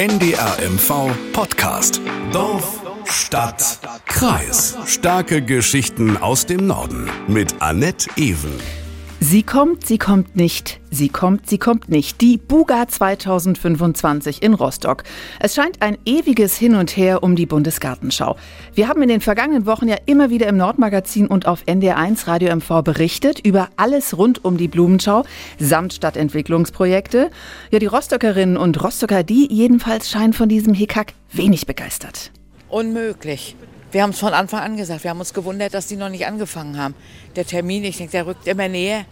[0.00, 2.00] NDR MV Podcast.
[2.32, 4.74] Dorf, Stadt, Kreis.
[4.86, 8.79] Starke Geschichten aus dem Norden mit Annette Ewen.
[9.22, 10.80] Sie kommt, sie kommt nicht.
[10.90, 12.22] Sie kommt, sie kommt nicht.
[12.22, 15.04] Die Buga 2025 in Rostock.
[15.38, 18.36] Es scheint ein ewiges Hin und Her um die Bundesgartenschau.
[18.72, 22.56] Wir haben in den vergangenen Wochen ja immer wieder im Nordmagazin und auf NDR1 Radio
[22.56, 25.24] MV berichtet über alles rund um die Blumenschau
[25.58, 27.30] samt Stadtentwicklungsprojekte.
[27.70, 32.32] Ja, die Rostockerinnen und Rostocker, die jedenfalls scheinen von diesem Hickhack wenig begeistert.
[32.70, 33.54] Unmöglich.
[33.92, 35.02] Wir haben es von Anfang an gesagt.
[35.02, 36.94] Wir haben uns gewundert, dass die noch nicht angefangen haben.
[37.34, 39.04] Der Termin, ich denke, der rückt immer näher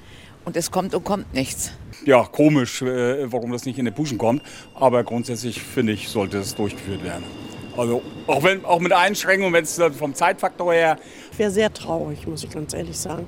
[0.44, 1.72] und es kommt und kommt nichts.
[2.04, 4.42] Ja, komisch, äh, warum das nicht in den Puschen kommt.
[4.74, 7.24] Aber grundsätzlich finde ich, sollte es durchgeführt werden.
[7.76, 10.96] Also auch, wenn, auch mit Einschränkungen, wenn es vom Zeitfaktor her.
[11.32, 13.26] Ich wäre sehr traurig, muss ich ganz ehrlich sagen.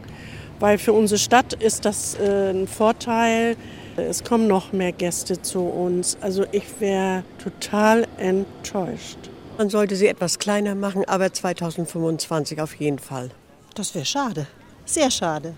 [0.58, 3.56] Weil für unsere Stadt ist das äh, ein Vorteil.
[3.96, 6.16] Es kommen noch mehr Gäste zu uns.
[6.20, 9.18] Also ich wäre total enttäuscht.
[9.56, 13.30] Man sollte sie etwas kleiner machen, aber 2025 auf jeden Fall.
[13.74, 14.46] Das wäre schade.
[14.84, 15.54] Sehr schade.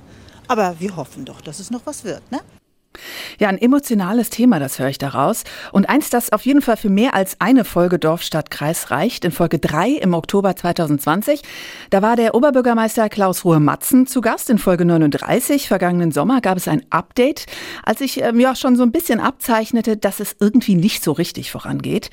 [0.48, 2.40] Aber wir hoffen doch, dass es noch was wird, ne?
[3.38, 5.44] Ja, ein emotionales Thema, das höre ich daraus.
[5.72, 9.24] Und eins, das auf jeden Fall für mehr als eine Folge Dorf, Stadt, Kreis reicht.
[9.24, 11.42] In Folge 3 im Oktober 2020.
[11.90, 14.50] Da war der Oberbürgermeister Klaus Ruhe-Matzen zu Gast.
[14.50, 17.46] In Folge 39 vergangenen Sommer gab es ein Update,
[17.82, 21.50] als sich ähm, ja schon so ein bisschen abzeichnete, dass es irgendwie nicht so richtig
[21.50, 22.10] vorangeht.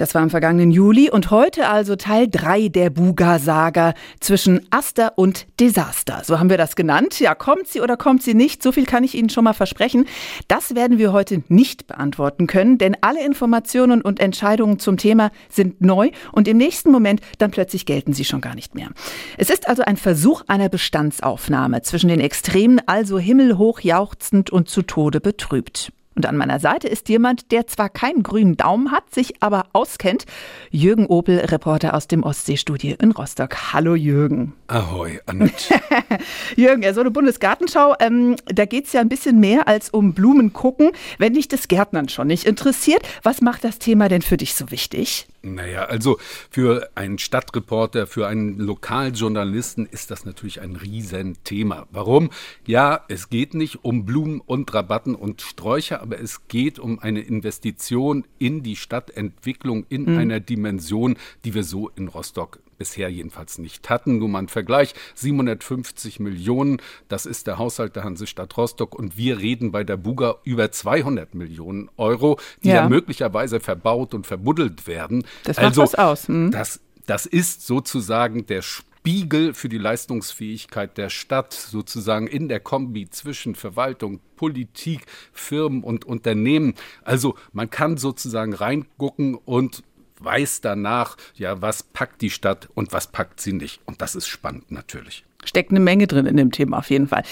[0.00, 5.46] Das war im vergangenen Juli und heute also Teil 3 der Buga-Saga zwischen Aster und
[5.60, 6.22] Desaster.
[6.24, 7.20] So haben wir das genannt.
[7.20, 8.62] Ja, kommt sie oder kommt sie nicht?
[8.62, 10.06] So viel kann ich Ihnen schon mal versprechen.
[10.48, 15.82] Das werden wir heute nicht beantworten können, denn alle Informationen und Entscheidungen zum Thema sind
[15.82, 18.88] neu und im nächsten Moment dann plötzlich gelten sie schon gar nicht mehr.
[19.36, 24.80] Es ist also ein Versuch einer Bestandsaufnahme zwischen den Extremen, also himmelhoch jauchzend und zu
[24.80, 25.92] Tode betrübt.
[26.20, 30.26] Und an meiner Seite ist jemand, der zwar keinen grünen Daumen hat, sich aber auskennt.
[30.70, 33.72] Jürgen Opel, Reporter aus dem Ostseestudio in Rostock.
[33.72, 34.52] Hallo Jürgen.
[34.66, 35.80] Ahoi, Annette.
[36.56, 40.12] Jürgen, ja, so eine Bundesgartenschau, ähm, da geht es ja ein bisschen mehr als um
[40.12, 43.00] Blumen gucken, wenn dich das Gärtnern schon nicht interessiert.
[43.22, 45.26] Was macht das Thema denn für dich so wichtig?
[45.42, 46.18] Naja, also
[46.50, 51.86] für einen Stadtreporter, für einen Lokaljournalisten ist das natürlich ein Riesenthema.
[51.90, 52.30] Warum?
[52.66, 57.20] Ja, es geht nicht um Blumen und Rabatten und Sträucher, aber es geht um eine
[57.20, 60.18] Investition in die Stadtentwicklung in mhm.
[60.18, 64.16] einer Dimension, die wir so in Rostock bisher jedenfalls nicht hatten.
[64.16, 69.38] Nur mal ein Vergleich, 750 Millionen, das ist der Haushalt der Hansestadt Rostock und wir
[69.38, 74.86] reden bei der Buga über 200 Millionen Euro, die ja, ja möglicherweise verbaut und verbuddelt
[74.86, 75.24] werden.
[75.44, 76.28] Das macht also, was aus.
[76.28, 76.52] Hm.
[76.52, 83.10] Das, das ist sozusagen der Spiegel für die Leistungsfähigkeit der Stadt, sozusagen in der Kombi
[83.10, 86.74] zwischen Verwaltung, Politik, Firmen und Unternehmen.
[87.02, 89.82] Also man kann sozusagen reingucken und
[90.20, 93.80] weiß danach, ja, was packt die Stadt und was packt sie nicht.
[93.86, 95.24] Und das ist spannend natürlich.
[95.44, 97.22] Steckt eine Menge drin in dem Thema auf jeden Fall.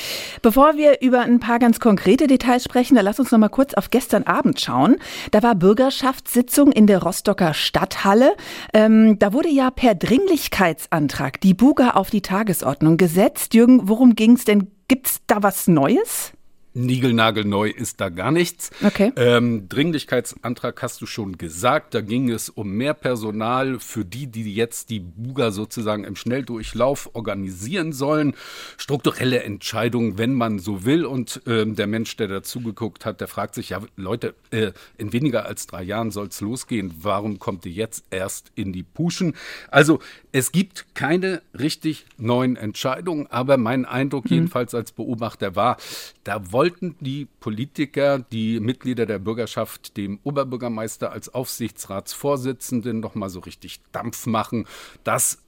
[0.41, 3.75] Bevor wir über ein paar ganz konkrete Details sprechen, da lass uns noch mal kurz
[3.75, 4.97] auf gestern Abend schauen.
[5.31, 8.35] Da war Bürgerschaftssitzung in der Rostocker Stadthalle.
[8.73, 13.53] Ähm, da wurde ja per Dringlichkeitsantrag die Buga auf die Tagesordnung gesetzt.
[13.53, 14.71] Jürgen, worum ging es denn?
[14.89, 16.33] Gibt's da was Neues?
[16.79, 18.71] Niegelnagelneu ist da gar nichts.
[18.85, 19.13] Okay.
[19.17, 21.95] Ähm, Dringlichkeitsantrag hast du schon gesagt.
[21.95, 27.11] Da ging es um mehr Personal für die, die jetzt die Buga sozusagen im Schnelldurchlauf
[27.15, 28.35] organisieren sollen.
[28.77, 31.05] Strukturelle Entscheidungen, wenn man so will.
[31.05, 35.47] Und ähm, der Mensch, der dazugeguckt hat, der fragt sich, ja Leute, äh, in weniger
[35.47, 36.95] als drei Jahren soll es losgehen.
[37.01, 39.35] Warum kommt ihr jetzt erst in die Puschen?
[39.71, 39.99] Also
[40.33, 44.35] es gibt keine richtig neuen Entscheidungen, aber mein Eindruck mhm.
[44.35, 45.77] jedenfalls als Beobachter war,
[46.25, 53.41] da wollten die Politiker, die Mitglieder der Bürgerschaft, dem Oberbürgermeister als Aufsichtsratsvorsitzenden noch mal so
[53.41, 54.67] richtig Dampf machen.
[55.05, 55.39] Das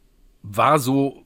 [0.43, 1.25] war so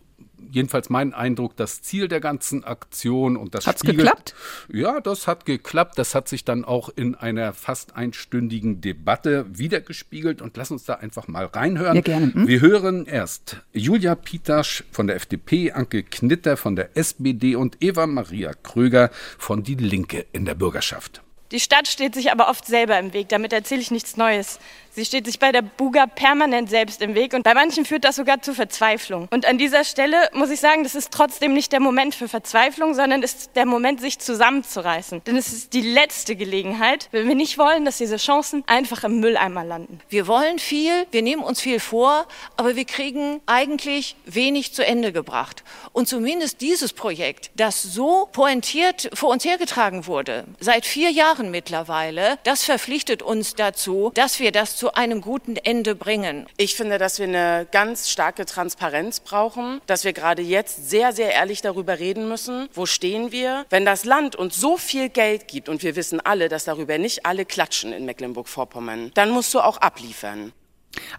[0.51, 4.35] jedenfalls mein Eindruck, das Ziel der ganzen Aktion und das Hat's spiegelt, geklappt?
[4.73, 5.99] Ja, das hat geklappt.
[5.99, 10.95] Das hat sich dann auch in einer fast einstündigen Debatte wiedergespiegelt und lass uns da
[10.95, 11.97] einfach mal reinhören.
[11.97, 12.35] Ja, gerne.
[12.35, 12.49] Hm?
[12.49, 18.07] Wir hören erst Julia Pitasch von der FDP, Anke Knitter von der SPD und Eva
[18.07, 21.23] Maria Kröger von Die Linke in der Bürgerschaft.
[21.51, 23.29] Die Stadt steht sich aber oft selber im Weg.
[23.29, 24.59] Damit erzähle ich nichts Neues.
[24.97, 28.15] Sie steht sich bei der Buga permanent selbst im Weg und bei manchen führt das
[28.15, 29.27] sogar zu Verzweiflung.
[29.33, 32.95] Und an dieser Stelle muss ich sagen, das ist trotzdem nicht der Moment für Verzweiflung,
[32.95, 35.25] sondern ist der Moment, sich zusammenzureißen.
[35.25, 39.19] Denn es ist die letzte Gelegenheit, wenn wir nicht wollen, dass diese Chancen einfach im
[39.19, 39.99] Mülleimer landen.
[40.09, 45.11] Wir wollen viel, wir nehmen uns viel vor, aber wir kriegen eigentlich wenig zu Ende
[45.13, 45.65] gebracht.
[45.93, 52.39] Und zumindest dieses Projekt, das so pointiert vor uns hergetragen wurde, seit vier Jahren mittlerweile.
[52.45, 56.47] Das verpflichtet uns dazu, dass wir das zu einem guten Ende bringen.
[56.57, 61.33] Ich finde, dass wir eine ganz starke Transparenz brauchen, dass wir gerade jetzt sehr, sehr
[61.33, 63.65] ehrlich darüber reden müssen, wo stehen wir.
[63.71, 67.27] Wenn das Land uns so viel Geld gibt und wir wissen alle, dass darüber nicht
[67.27, 70.53] alle klatschen in Mecklenburg-Vorpommern, dann musst du auch abliefern.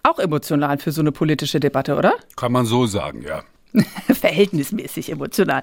[0.03, 2.15] Auch emotional für so eine politische Debatte, oder?
[2.35, 3.43] Kann man so sagen, ja.
[4.13, 5.61] Verhältnismäßig emotional.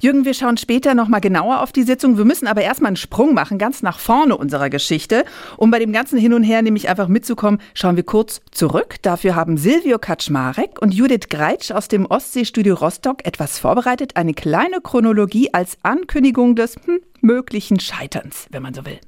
[0.00, 2.18] Jürgen, wir schauen später noch mal genauer auf die Sitzung.
[2.18, 5.24] Wir müssen aber erstmal einen Sprung machen, ganz nach vorne unserer Geschichte.
[5.56, 8.96] Um bei dem ganzen Hin und Her nämlich einfach mitzukommen, schauen wir kurz zurück.
[9.02, 14.16] Dafür haben Silvio Kaczmarek und Judith Greitsch aus dem Ostseestudio Rostock etwas vorbereitet.
[14.16, 19.00] Eine kleine Chronologie als Ankündigung des hm, möglichen Scheiterns, wenn man so will.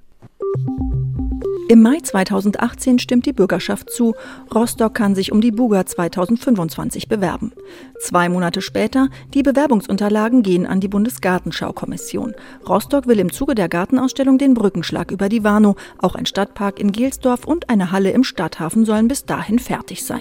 [1.67, 4.15] Im Mai 2018 stimmt die Bürgerschaft zu.
[4.55, 7.53] Rostock kann sich um die Buga 2025 bewerben.
[8.01, 12.35] Zwei Monate später, die Bewerbungsunterlagen gehen an die Bundesgartenschaukommission.
[12.69, 15.75] Rostock will im Zuge der Gartenausstellung den Brückenschlag über die Warnow.
[15.97, 20.21] Auch ein Stadtpark in Gelsdorf und eine Halle im Stadthafen sollen bis dahin fertig sein.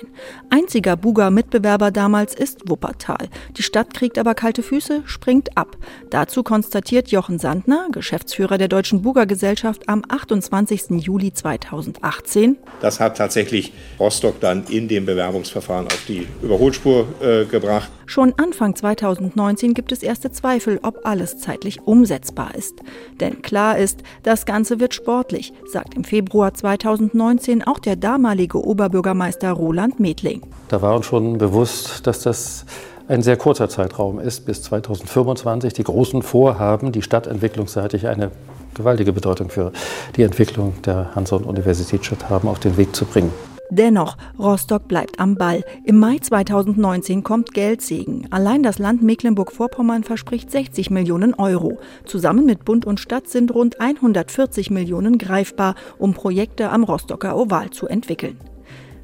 [0.50, 3.28] Einziger Buga-Mitbewerber damals ist Wuppertal.
[3.58, 5.76] Die Stadt kriegt aber kalte Füße, springt ab.
[6.10, 11.02] Dazu konstatiert Jochen Sandner, Geschäftsführer der Deutschen Buga-Gesellschaft, am 28.
[11.02, 12.58] Juli 2018.
[12.82, 17.90] Das hat tatsächlich Rostock dann in dem Bewerbungsverfahren auf die Überholspur äh, gebracht.
[18.06, 22.76] Schon Anfang 2019 gibt es erste Zweifel, ob alles zeitlich umsetzbar ist.
[23.20, 29.52] Denn klar ist, das Ganze wird sportlich, sagt im Februar 2019 auch der damalige Oberbürgermeister
[29.52, 30.42] Roland Medling.
[30.68, 32.66] Da war uns schon bewusst, dass das
[33.08, 38.32] ein sehr kurzer Zeitraum ist, bis 2025 die großen Vorhaben, die stadtentwicklungsseitig eine
[38.74, 39.72] gewaltige Bedeutung für
[40.16, 43.32] die Entwicklung der Hansa-Universitätsstadt haben, auf den Weg zu bringen.
[43.70, 45.64] Dennoch, Rostock bleibt am Ball.
[45.84, 48.28] Im Mai 2019 kommt Geldsegen.
[48.30, 51.80] Allein das Land Mecklenburg-Vorpommern verspricht 60 Millionen Euro.
[52.06, 57.72] Zusammen mit Bund und Stadt sind rund 140 Millionen greifbar, um Projekte am Rostocker Oval
[57.72, 58.38] zu entwickeln.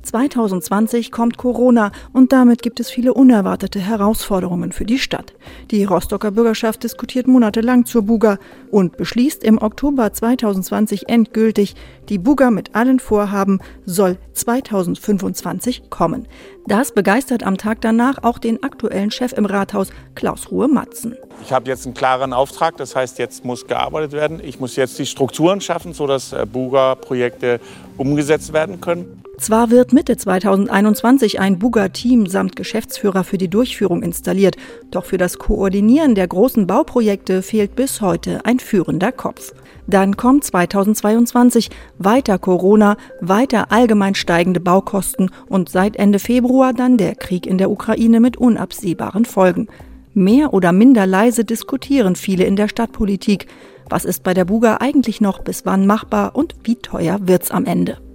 [0.02, 5.34] 2020 kommt Corona und damit gibt es viele unerwartete Herausforderungen für die Stadt.
[5.72, 8.38] Die Rostocker Bürgerschaft diskutiert monatelang zur Buga
[8.72, 11.76] und beschließt im Oktober 2020 endgültig,
[12.10, 16.28] die Buga mit allen Vorhaben soll 2025 kommen.
[16.68, 21.16] Das begeistert am Tag danach auch den aktuellen Chef im Rathaus, Klaus Ruhe Matzen.
[21.44, 24.40] Ich habe jetzt einen klaren Auftrag, das heißt, jetzt muss gearbeitet werden.
[24.44, 27.60] Ich muss jetzt die Strukturen schaffen, sodass äh, Buga-Projekte
[27.98, 29.24] umgesetzt werden können.
[29.40, 34.58] Zwar wird Mitte 2021 ein Buga-Team samt Geschäftsführer für die Durchführung installiert,
[34.92, 39.54] doch für das Koordinieren der großen Bauprojekte fehlt bis heute ein führender Kopf.
[39.88, 47.16] Dann kommt 2022 weiter Corona, weiter allgemein steigende Baukosten und seit Ende Februar dann der
[47.16, 49.70] Krieg in der Ukraine mit unabsehbaren Folgen.
[50.14, 53.48] Mehr oder minder leise diskutieren viele in der Stadtpolitik.
[53.90, 57.64] Was ist bei der Buga eigentlich noch bis wann machbar und wie teuer wird's am
[57.64, 58.09] Ende?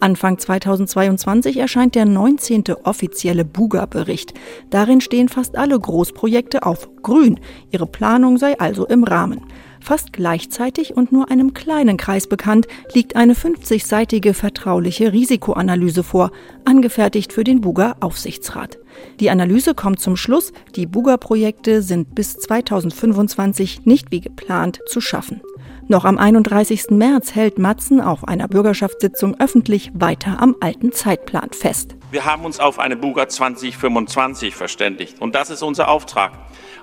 [0.00, 2.64] Anfang 2022 erscheint der 19.
[2.84, 4.34] offizielle Buga-Bericht.
[4.70, 7.40] Darin stehen fast alle Großprojekte auf grün.
[7.70, 9.42] Ihre Planung sei also im Rahmen.
[9.80, 16.32] Fast gleichzeitig und nur einem kleinen Kreis bekannt, liegt eine 50-seitige vertrauliche Risikoanalyse vor,
[16.64, 18.78] angefertigt für den Buga Aufsichtsrat.
[19.20, 25.00] Die Analyse kommt zum Schluss, die Buga Projekte sind bis 2025 nicht wie geplant zu
[25.00, 25.40] schaffen.
[25.88, 26.90] Noch am 31.
[26.90, 31.94] März hält Matzen auf einer Bürgerschaftssitzung öffentlich weiter am alten Zeitplan fest.
[32.10, 36.32] Wir haben uns auf eine Buga 2025 verständigt und das ist unser Auftrag.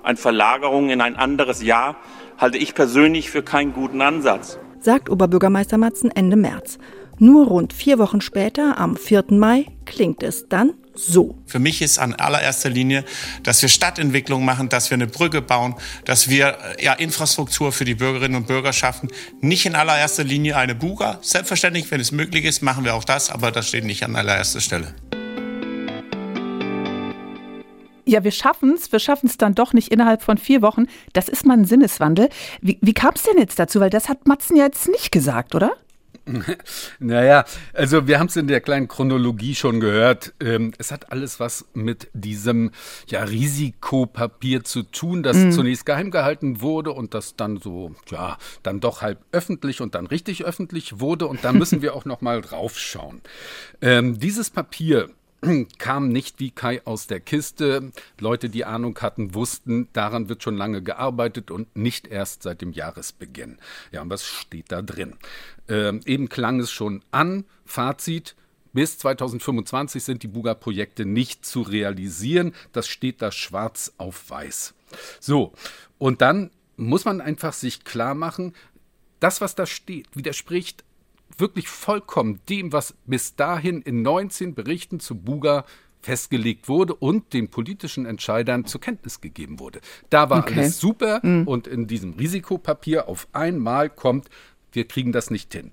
[0.04, 1.98] Eine Verlagerung in ein anderes Jahr
[2.38, 4.58] halte ich persönlich für keinen guten Ansatz.
[4.80, 6.78] Sagt Oberbürgermeister Matzen Ende März.
[7.20, 9.25] Nur rund vier Wochen später, am 4.
[9.32, 11.36] Mai, klingt es dann so.
[11.46, 13.04] Für mich ist an allererster Linie,
[13.44, 17.96] dass wir Stadtentwicklung machen, dass wir eine Brücke bauen, dass wir ja, Infrastruktur für die
[17.96, 19.10] Bürgerinnen und Bürger schaffen.
[19.42, 21.20] Nicht in allererster Linie eine Buga.
[21.22, 24.62] Selbstverständlich, wenn es möglich ist, machen wir auch das, aber das steht nicht an allererster
[24.62, 24.94] Stelle.
[28.06, 28.92] Ja, wir schaffen es.
[28.92, 30.88] Wir schaffen es dann doch nicht innerhalb von vier Wochen.
[31.14, 32.30] Das ist mal ein Sinneswandel.
[32.62, 33.80] Wie, wie kam es denn jetzt dazu?
[33.80, 35.72] Weil das hat Matzen ja jetzt nicht gesagt, oder?
[37.00, 40.34] Naja, also wir haben es in der kleinen Chronologie schon gehört.
[40.39, 42.72] Ähm, es hat alles was mit diesem
[43.08, 45.51] ja, Risikopapier zu tun, das mhm.
[45.51, 50.08] zunächst geheim gehalten wurde und das dann so, ja, dann doch halb öffentlich und dann
[50.08, 51.27] richtig öffentlich wurde.
[51.27, 53.22] Und da müssen wir auch noch mal draufschauen.
[53.82, 55.10] Ähm, dieses Papier
[55.78, 57.92] kam nicht wie Kai aus der Kiste.
[58.20, 62.72] Leute, die Ahnung hatten, wussten, daran wird schon lange gearbeitet und nicht erst seit dem
[62.72, 63.58] Jahresbeginn.
[63.92, 65.16] Ja, und was steht da drin?
[65.68, 67.46] Ähm, eben klang es schon an.
[67.66, 68.36] Fazit.
[68.74, 72.54] Bis 2025 sind die Buga-Projekte nicht zu realisieren.
[72.72, 74.74] Das steht da schwarz auf weiß.
[75.20, 75.54] So,
[76.00, 78.54] und dann muss man einfach sich klar machen,
[79.20, 80.84] das, was da steht, widerspricht
[81.40, 85.66] wirklich vollkommen dem, was bis dahin in 19 Berichten zu Buga
[86.02, 89.80] festgelegt wurde und den politischen Entscheidern zur Kenntnis gegeben wurde.
[90.10, 90.56] Da war okay.
[90.56, 91.48] alles super mhm.
[91.48, 94.30] und in diesem Risikopapier auf einmal kommt,
[94.74, 95.72] wir kriegen das nicht hin.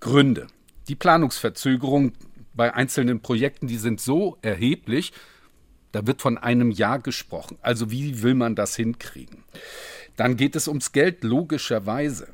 [0.00, 0.48] Gründe.
[0.88, 2.12] Die Planungsverzögerung
[2.54, 5.12] bei einzelnen Projekten, die sind so erheblich,
[5.92, 7.58] da wird von einem Jahr gesprochen.
[7.62, 9.44] Also wie will man das hinkriegen?
[10.16, 12.28] Dann geht es ums Geld, logischerweise.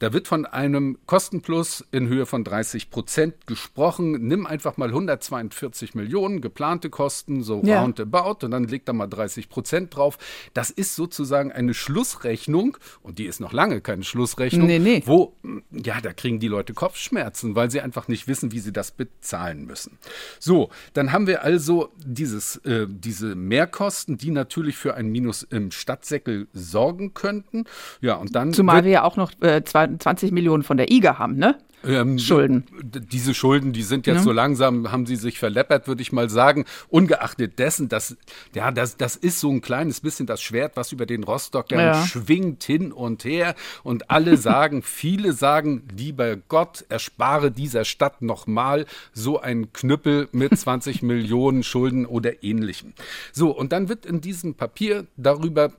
[0.00, 4.12] Da wird von einem Kostenplus in Höhe von 30 Prozent gesprochen.
[4.26, 7.82] Nimm einfach mal 142 Millionen geplante Kosten, so ja.
[7.82, 10.16] roundabout, und dann leg da mal 30 Prozent drauf.
[10.54, 15.02] Das ist sozusagen eine Schlussrechnung, und die ist noch lange keine Schlussrechnung, nee, nee.
[15.04, 15.34] wo,
[15.70, 19.66] ja, da kriegen die Leute Kopfschmerzen, weil sie einfach nicht wissen, wie sie das bezahlen
[19.66, 19.98] müssen.
[20.38, 25.70] So, dann haben wir also dieses, äh, diese Mehrkosten, die natürlich für ein Minus im
[25.70, 27.64] Stadtsäckel sorgen könnten.
[28.00, 28.54] Ja, und dann.
[28.54, 31.56] Zumal wir ja auch noch äh, zwei 20 Millionen von der IGA haben, ne?
[31.82, 32.64] Ähm, Schulden.
[32.82, 34.22] Diese Schulden, die sind jetzt ja.
[34.22, 36.66] so langsam, haben sie sich verleppert, würde ich mal sagen.
[36.88, 38.16] Ungeachtet dessen, dass,
[38.54, 42.06] ja, das, das ist so ein kleines bisschen das Schwert, was über den Rostockern ja.
[42.06, 43.54] schwingt hin und her.
[43.82, 50.58] Und alle sagen, viele sagen, lieber Gott, erspare dieser Stadt nochmal so einen Knüppel mit
[50.58, 52.92] 20 Millionen Schulden oder ähnlichem.
[53.32, 55.72] So, und dann wird in diesem Papier darüber,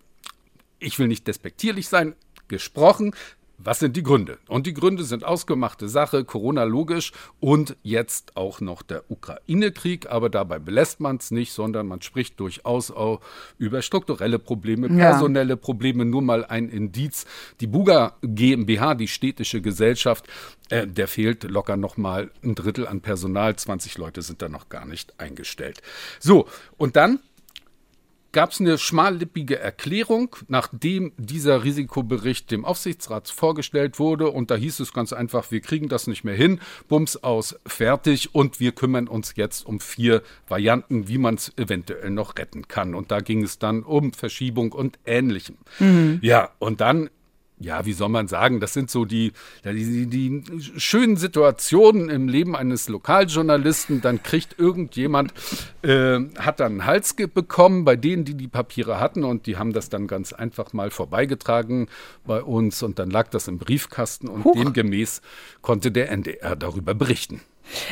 [0.80, 2.16] ich will nicht despektierlich sein,
[2.48, 3.14] gesprochen,
[3.64, 4.38] was sind die Gründe?
[4.48, 10.10] Und die Gründe sind ausgemachte Sache, Corona logisch und jetzt auch noch der Ukraine-Krieg.
[10.10, 13.22] Aber dabei belässt man es nicht, sondern man spricht durchaus auch
[13.58, 15.56] über strukturelle Probleme, personelle ja.
[15.56, 16.06] Probleme.
[16.06, 17.26] Nur mal ein Indiz.
[17.60, 20.28] Die Buga GmbH, die städtische Gesellschaft,
[20.70, 23.56] äh, der fehlt locker noch mal ein Drittel an Personal.
[23.56, 25.82] 20 Leute sind da noch gar nicht eingestellt.
[26.20, 27.20] So, und dann
[28.32, 34.30] gab es eine schmallippige Erklärung, nachdem dieser Risikobericht dem Aufsichtsrat vorgestellt wurde.
[34.30, 38.34] Und da hieß es ganz einfach, wir kriegen das nicht mehr hin, bums aus, fertig.
[38.34, 42.96] Und wir kümmern uns jetzt um vier Varianten, wie man es eventuell noch retten kann.
[42.96, 45.58] Und da ging es dann um Verschiebung und Ähnlichem.
[45.80, 46.20] Mhm.
[46.22, 47.10] Ja, und dann
[47.62, 49.32] ja, wie soll man sagen, das sind so die,
[49.64, 50.44] die, die,
[50.78, 54.02] schönen Situationen im Leben eines Lokaljournalisten.
[54.02, 55.34] Dann kriegt irgendjemand,
[55.84, 59.74] äh, hat dann einen Hals bekommen bei denen, die die Papiere hatten und die haben
[59.74, 61.88] das dann ganz einfach mal vorbeigetragen
[62.26, 64.54] bei uns und dann lag das im Briefkasten und Huch.
[64.54, 65.22] demgemäß
[65.62, 67.42] konnte der NDR darüber berichten.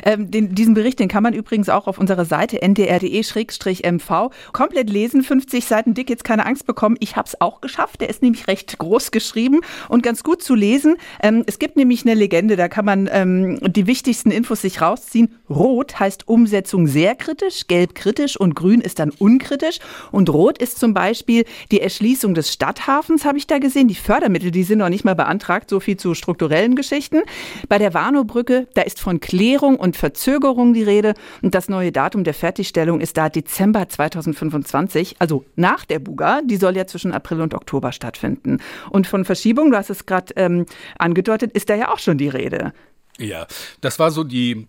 [0.03, 5.24] Ähm, den, diesen Bericht, den kann man übrigens auch auf unserer Seite ndr.de-mv komplett lesen.
[5.24, 6.98] 50 Seiten dick, jetzt keine Angst bekommen.
[7.00, 8.01] Ich habe es auch geschafft.
[8.01, 10.95] Der ist nämlich recht groß geschrieben und ganz gut zu lesen.
[11.21, 15.36] Ähm, es gibt nämlich eine Legende, da kann man ähm, die wichtigsten Infos sich rausziehen.
[15.50, 19.79] Rot heißt Umsetzung sehr kritisch, gelb kritisch und grün ist dann unkritisch.
[20.12, 23.88] Und rot ist zum Beispiel die Erschließung des Stadthafens, habe ich da gesehen.
[23.88, 25.69] Die Fördermittel, die sind noch nicht mal beantragt.
[25.69, 27.21] So viel zu strukturellen Geschichten.
[27.67, 31.13] Bei der Warnow-Brücke, da ist von Klärung Verzögerung und Verzögerung die Rede.
[31.41, 36.41] Und das neue Datum der Fertigstellung ist da Dezember 2025, also nach der Buga.
[36.43, 38.59] Die soll ja zwischen April und Oktober stattfinden.
[38.89, 40.65] Und von Verschiebung, du hast es gerade ähm,
[40.97, 42.73] angedeutet, ist da ja auch schon die Rede.
[43.17, 43.47] Ja,
[43.81, 44.67] das war so die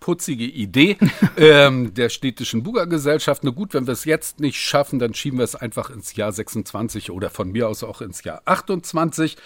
[0.00, 0.96] putzige Idee
[1.36, 3.44] ähm, der städtischen Buga-Gesellschaft.
[3.44, 6.32] Na gut, wenn wir es jetzt nicht schaffen, dann schieben wir es einfach ins Jahr
[6.32, 9.36] 26 oder von mir aus auch ins Jahr 28.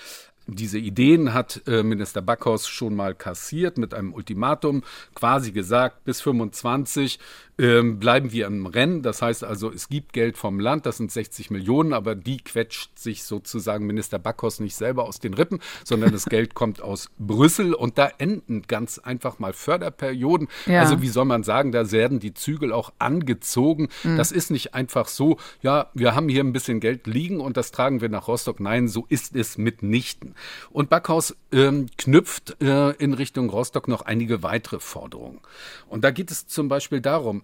[0.46, 4.82] Diese Ideen hat äh, Minister Backhaus schon mal kassiert mit einem Ultimatum,
[5.14, 7.18] quasi gesagt, bis 25
[7.58, 9.02] ähm, bleiben wir im Rennen.
[9.02, 12.98] Das heißt also, es gibt Geld vom Land, das sind 60 Millionen, aber die quetscht
[12.98, 17.74] sich sozusagen Minister Backhaus nicht selber aus den Rippen, sondern das Geld kommt aus Brüssel
[17.74, 20.48] und da enden ganz einfach mal Förderperioden.
[20.66, 20.80] Ja.
[20.80, 23.88] Also wie soll man sagen, da werden die Zügel auch angezogen.
[24.02, 24.16] Mhm.
[24.16, 27.70] Das ist nicht einfach so, ja, wir haben hier ein bisschen Geld liegen und das
[27.70, 28.58] tragen wir nach Rostock.
[28.58, 30.34] Nein, so ist es mitnichten.
[30.70, 35.40] Und Backhaus ähm, knüpft äh, in Richtung Rostock noch einige weitere Forderungen.
[35.88, 37.43] Und da geht es zum Beispiel darum,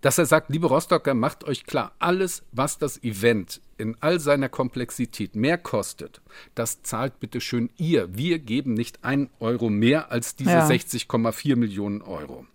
[0.00, 4.48] dass er sagt, liebe Rostocker, macht euch klar, alles, was das Event in all seiner
[4.48, 6.20] Komplexität mehr kostet,
[6.54, 8.16] das zahlt bitte schön ihr.
[8.16, 10.68] Wir geben nicht ein Euro mehr als diese ja.
[10.68, 12.46] 60,4 Millionen Euro.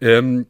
[0.00, 0.46] Ähm,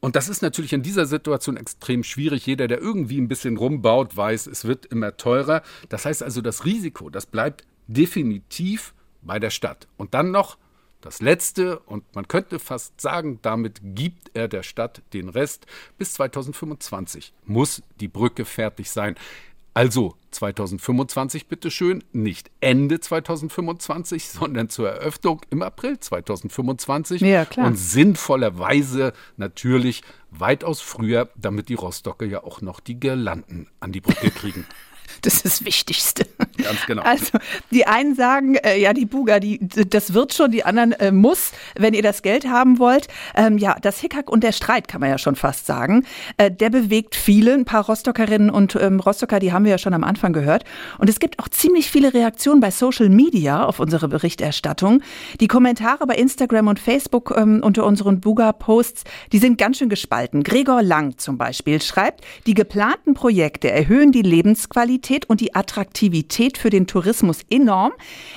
[0.00, 2.46] und das ist natürlich in dieser Situation extrem schwierig.
[2.46, 5.62] Jeder, der irgendwie ein bisschen rumbaut, weiß, es wird immer teurer.
[5.88, 9.88] Das heißt also, das Risiko, das bleibt definitiv bei der Stadt.
[9.96, 10.56] Und dann noch
[11.00, 15.66] das Letzte, und man könnte fast sagen, damit gibt er der Stadt den Rest.
[15.96, 19.14] Bis 2025 muss die Brücke fertig sein.
[19.74, 27.20] Also 2025 bitteschön, nicht Ende 2025, sondern zur Eröffnung im April 2025.
[27.20, 27.68] Ja, klar.
[27.68, 30.02] Und sinnvollerweise natürlich
[30.32, 34.66] weitaus früher, damit die Rostocker ja auch noch die Girlanden an die Brücke kriegen.
[35.22, 36.26] Das ist das Wichtigste.
[36.62, 37.02] Ganz genau.
[37.02, 37.38] Also
[37.70, 41.52] die einen sagen, äh, ja, die Buga, die, das wird schon, die anderen äh, muss,
[41.76, 43.08] wenn ihr das Geld haben wollt.
[43.34, 46.04] Ähm, ja, das Hickhack und der Streit kann man ja schon fast sagen.
[46.36, 49.94] Äh, der bewegt viele, ein paar Rostockerinnen und ähm, Rostocker, die haben wir ja schon
[49.94, 50.64] am Anfang gehört.
[50.98, 55.02] Und es gibt auch ziemlich viele Reaktionen bei Social Media auf unsere Berichterstattung.
[55.40, 60.42] Die Kommentare bei Instagram und Facebook ähm, unter unseren Buga-Posts, die sind ganz schön gespalten.
[60.42, 64.97] Gregor Lang zum Beispiel schreibt, die geplanten Projekte erhöhen die Lebensqualität
[65.28, 67.92] und die Attraktivität für den Tourismus enorm.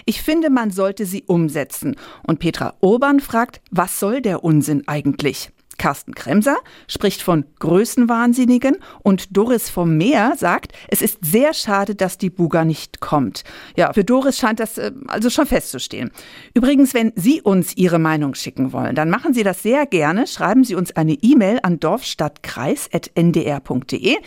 [0.05, 1.95] Ich finde, man sollte sie umsetzen.
[2.23, 5.51] Und Petra Urban fragt, was soll der Unsinn eigentlich?
[5.77, 12.17] Carsten Kremser spricht von Größenwahnsinnigen und Doris vom Meer sagt, es ist sehr schade, dass
[12.17, 13.43] die Buga nicht kommt.
[13.75, 16.11] Ja, für Doris scheint das äh, also schon festzustehen.
[16.53, 20.27] Übrigens, wenn Sie uns Ihre Meinung schicken wollen, dann machen Sie das sehr gerne.
[20.27, 24.17] Schreiben Sie uns eine E-Mail an dorfstadtkreis.ndr.de.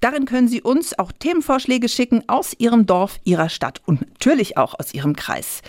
[0.00, 4.74] Darin können Sie uns auch Themenvorschläge schicken aus Ihrem Dorf, Ihrer Stadt und natürlich auch
[4.78, 5.62] aus Ihrem Kreis.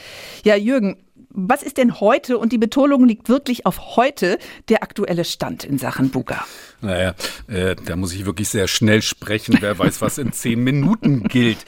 [0.44, 0.98] Ja, Jürgen,
[1.34, 4.38] was ist denn heute, und die Betonung liegt wirklich auf heute,
[4.70, 6.46] der aktuelle Stand in Sachen Buga?
[6.82, 7.16] Naja,
[7.48, 9.58] äh, da muss ich wirklich sehr schnell sprechen.
[9.60, 11.66] Wer weiß, was in zehn Minuten gilt.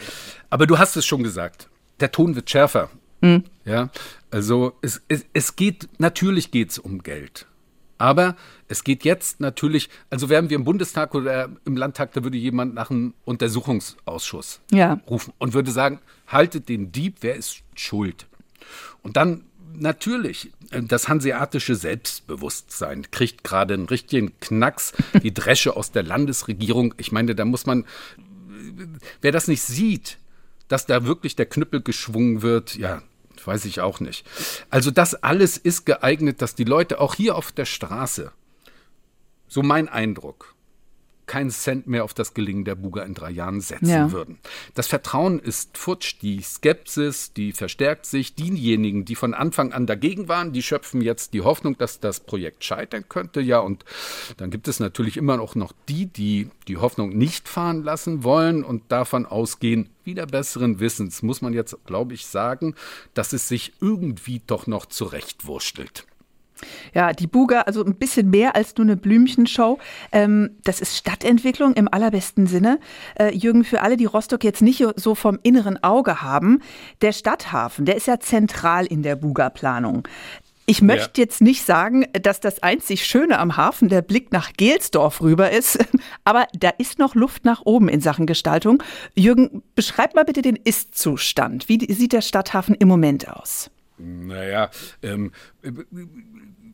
[0.49, 1.69] Aber du hast es schon gesagt.
[1.99, 2.89] Der Ton wird schärfer.
[3.21, 3.45] Mhm.
[3.63, 3.89] Ja,
[4.29, 7.47] also es, es, es geht, natürlich geht es um Geld.
[7.97, 8.35] Aber
[8.67, 12.73] es geht jetzt natürlich, also wären wir im Bundestag oder im Landtag, da würde jemand
[12.73, 14.99] nach einem Untersuchungsausschuss ja.
[15.09, 18.27] rufen und würde sagen, haltet den Dieb, wer ist schuld?
[19.01, 19.45] Und dann
[19.79, 24.93] natürlich, äh, das hanseatische Selbstbewusstsein kriegt gerade einen richtigen Knacks.
[25.21, 26.93] Die Dresche aus der Landesregierung.
[26.97, 27.85] Ich meine, da muss man,
[29.21, 30.17] wer das nicht sieht,
[30.67, 33.03] dass da wirklich der Knüppel geschwungen wird, ja,
[33.43, 34.25] weiß ich auch nicht.
[34.69, 38.31] Also das alles ist geeignet, dass die Leute auch hier auf der Straße,
[39.47, 40.54] so mein Eindruck,
[41.25, 44.11] keinen Cent mehr auf das Gelingen der Buga in drei Jahren setzen ja.
[44.11, 44.39] würden.
[44.73, 48.35] Das Vertrauen ist futsch, die Skepsis, die verstärkt sich.
[48.35, 52.63] Diejenigen, die von Anfang an dagegen waren, die schöpfen jetzt die Hoffnung, dass das Projekt
[52.63, 53.41] scheitern könnte.
[53.41, 53.85] Ja, und
[54.37, 58.63] dann gibt es natürlich immer auch noch die, die die Hoffnung nicht fahren lassen wollen
[58.63, 62.75] und davon ausgehen, wieder besseren Wissens, muss man jetzt, glaube ich, sagen,
[63.13, 66.05] dass es sich irgendwie doch noch zurechtwurstelt.
[66.93, 69.79] Ja, die Buga, also ein bisschen mehr als nur eine Blümchenshow.
[70.11, 72.79] Ähm, das ist Stadtentwicklung im allerbesten Sinne.
[73.19, 76.61] Äh, Jürgen, für alle, die Rostock jetzt nicht so vom inneren Auge haben,
[77.01, 80.07] der Stadthafen, der ist ja zentral in der Buga-Planung.
[80.67, 81.25] Ich möchte ja.
[81.25, 85.77] jetzt nicht sagen, dass das einzig Schöne am Hafen der Blick nach Gelsdorf rüber ist,
[86.23, 88.81] aber da ist noch Luft nach oben in Sachen Gestaltung.
[89.15, 91.69] Jürgen, beschreib mal bitte den Ist-Zustand.
[91.69, 93.69] Wie sieht der Stadthafen im Moment aus?
[93.97, 94.71] Naja,
[95.03, 95.31] ähm,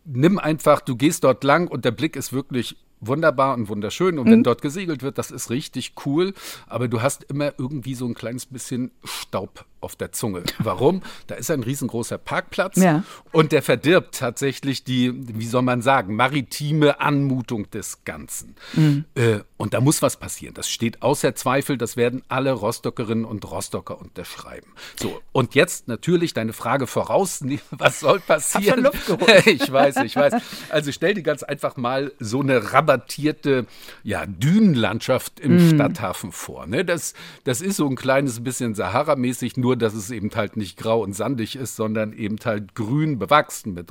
[0.06, 4.20] nimm einfach, du gehst dort lang und der Blick ist wirklich wunderbar und wunderschön.
[4.20, 4.32] Und mhm.
[4.32, 6.34] wenn dort gesegelt wird, das ist richtig cool.
[6.68, 10.44] Aber du hast immer irgendwie so ein kleines bisschen Staub auf der Zunge.
[10.60, 11.02] Warum?
[11.28, 13.04] Da ist ein riesengroßer Parkplatz ja.
[13.32, 18.56] und der verdirbt tatsächlich die, wie soll man sagen, maritime Anmutung des Ganzen.
[18.74, 19.06] Mhm.
[19.16, 20.56] Äh, und da muss was passieren.
[20.56, 21.78] Das steht außer Zweifel.
[21.78, 24.72] Das werden alle Rostockerinnen und Rostocker unterschreiben.
[25.00, 27.44] So, und jetzt natürlich deine Frage voraus.
[27.72, 28.88] Was soll passieren?
[29.46, 30.34] ich weiß, ich weiß.
[30.70, 33.68] Also stell dir ganz einfach mal so eine rabattierte
[34.04, 35.76] ja, Dünenlandschaft im mhm.
[35.76, 36.66] Stadthafen vor.
[36.66, 36.84] Ne?
[36.84, 37.14] Das,
[37.44, 41.02] das ist so ein kleines bisschen Sahara-mäßig, nur nur, dass es eben halt nicht grau
[41.02, 43.88] und sandig ist, sondern eben halt grün bewachsen mit,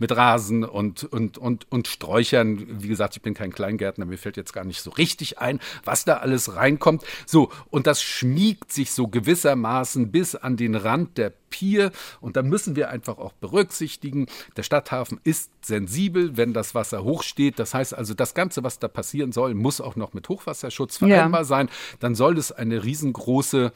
[0.00, 2.82] mit Rasen und, und, und, und Sträuchern.
[2.82, 6.04] Wie gesagt, ich bin kein Kleingärtner, mir fällt jetzt gar nicht so richtig ein, was
[6.04, 7.04] da alles reinkommt.
[7.26, 11.92] So, und das schmiegt sich so gewissermaßen bis an den Rand der Pier.
[12.20, 17.58] Und da müssen wir einfach auch berücksichtigen, der Stadthafen ist sensibel, wenn das Wasser hochsteht.
[17.58, 21.42] Das heißt also, das Ganze, was da passieren soll, muss auch noch mit Hochwasserschutz vereinbar
[21.42, 21.44] ja.
[21.44, 21.68] sein.
[22.00, 23.72] Dann soll es eine riesengroße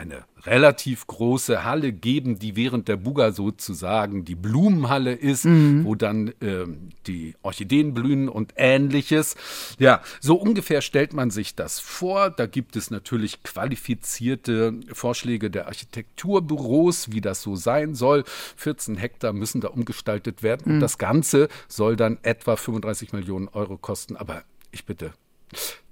[0.00, 5.84] eine relativ große Halle geben, die während der Buga sozusagen die Blumenhalle ist, mhm.
[5.84, 9.36] wo dann ähm, die Orchideen blühen und ähnliches.
[9.78, 12.30] Ja, so ungefähr stellt man sich das vor.
[12.30, 18.24] Da gibt es natürlich qualifizierte Vorschläge der Architekturbüros, wie das so sein soll.
[18.56, 20.74] 14 Hektar müssen da umgestaltet werden mhm.
[20.74, 24.16] und das Ganze soll dann etwa 35 Millionen Euro kosten.
[24.16, 25.12] Aber ich bitte,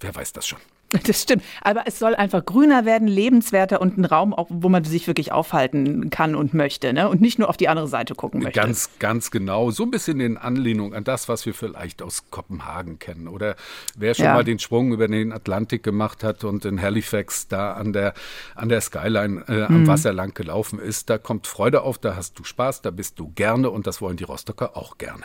[0.00, 0.60] wer weiß das schon?
[1.06, 1.42] Das stimmt.
[1.62, 5.32] Aber es soll einfach grüner werden, lebenswerter und ein Raum, auch, wo man sich wirklich
[5.32, 6.92] aufhalten kann und möchte.
[6.92, 7.08] Ne?
[7.08, 8.60] Und nicht nur auf die andere Seite gucken möchte.
[8.60, 9.70] Ganz, ganz genau.
[9.70, 13.28] So ein bisschen in Anlehnung an das, was wir vielleicht aus Kopenhagen kennen.
[13.28, 13.56] Oder
[13.96, 14.34] wer schon ja.
[14.34, 18.14] mal den Sprung über den Atlantik gemacht hat und in Halifax da an der,
[18.54, 19.86] an der Skyline äh, am mhm.
[19.86, 23.32] Wasser lang gelaufen ist, da kommt Freude auf, da hast du Spaß, da bist du
[23.34, 25.24] gerne und das wollen die Rostocker auch gerne.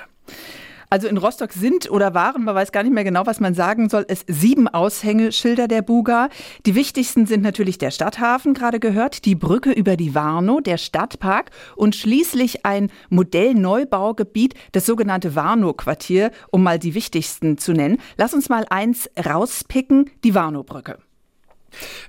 [0.93, 3.89] Also in Rostock sind oder waren, man weiß gar nicht mehr genau, was man sagen
[3.89, 6.29] soll, es sieben Aushängeschilder der Buga.
[6.67, 11.49] Die wichtigsten sind natürlich der Stadthafen, gerade gehört, die Brücke über die Warnow, der Stadtpark
[11.75, 17.97] und schließlich ein Modellneubaugebiet, das sogenannte Warnow-Quartier, um mal die wichtigsten zu nennen.
[18.17, 20.99] Lass uns mal eins rauspicken, die Warnow-Brücke.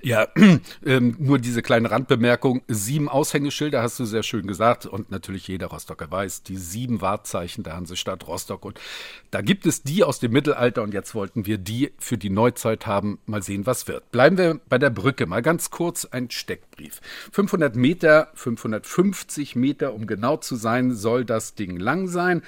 [0.01, 0.27] Ja,
[0.85, 2.61] ähm, nur diese kleine Randbemerkung.
[2.67, 7.63] Sieben Aushängeschilder hast du sehr schön gesagt und natürlich jeder Rostocker weiß, die sieben Wahrzeichen
[7.63, 8.65] der Hansestadt Rostock.
[8.65, 8.79] Und
[9.31, 12.87] da gibt es die aus dem Mittelalter und jetzt wollten wir die für die Neuzeit
[12.87, 13.19] haben.
[13.25, 14.11] Mal sehen, was wird.
[14.11, 15.25] Bleiben wir bei der Brücke.
[15.25, 17.01] Mal ganz kurz ein Steckbrief.
[17.31, 22.41] 500 Meter, 550 Meter, um genau zu sein, soll das Ding lang sein.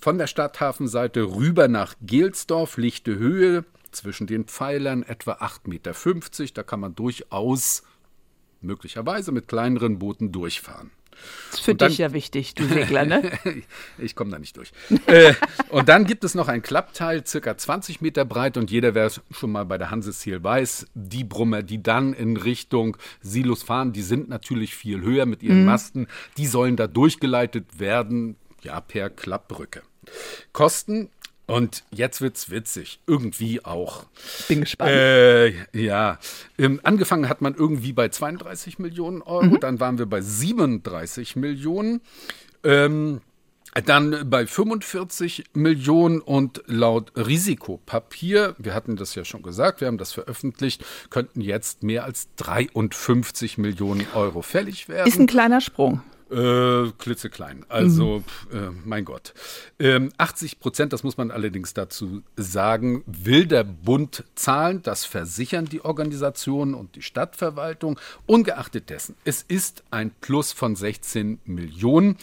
[0.00, 5.92] Von der Stadthafenseite rüber nach Gelsdorf, lichte Höhe, zwischen den Pfeilern etwa 8,50 Meter.
[6.54, 7.82] Da kann man durchaus
[8.60, 10.90] möglicherweise mit kleineren Booten durchfahren.
[11.50, 13.30] Das ist für dann, dich ja wichtig, du Segler, ne?
[13.98, 14.72] ich komme da nicht durch.
[15.06, 15.34] äh,
[15.68, 19.52] und dann gibt es noch ein Klappteil, circa 20 Meter breit und jeder, wer schon
[19.52, 24.28] mal bei der Hanseziel weiß, die Brummer, die dann in Richtung Silos fahren, die sind
[24.28, 25.66] natürlich viel höher mit ihren mhm.
[25.66, 26.08] Masten.
[26.36, 29.82] Die sollen da durchgeleitet werden, ja, per Klappbrücke.
[30.52, 31.10] Kosten
[31.46, 33.00] und jetzt wird's witzig.
[33.06, 34.06] Irgendwie auch.
[34.48, 34.90] Bin gespannt.
[34.90, 36.18] Äh, ja.
[36.58, 39.60] Ähm, angefangen hat man irgendwie bei 32 Millionen Euro, mhm.
[39.60, 42.00] dann waren wir bei 37 Millionen.
[42.62, 43.20] Ähm,
[43.86, 49.98] dann bei 45 Millionen und laut Risikopapier, wir hatten das ja schon gesagt, wir haben
[49.98, 55.08] das veröffentlicht, könnten jetzt mehr als 53 Millionen Euro fällig werden.
[55.08, 56.02] Ist ein kleiner Sprung.
[56.30, 57.66] Äh, klitzeklein.
[57.68, 58.56] Also, mhm.
[58.56, 59.34] äh, mein Gott.
[59.78, 64.82] Ähm, 80 Prozent, das muss man allerdings dazu sagen, will der Bund zahlen.
[64.82, 68.00] Das versichern die Organisationen und die Stadtverwaltung.
[68.26, 72.16] Ungeachtet dessen, es ist ein Plus von 16 Millionen.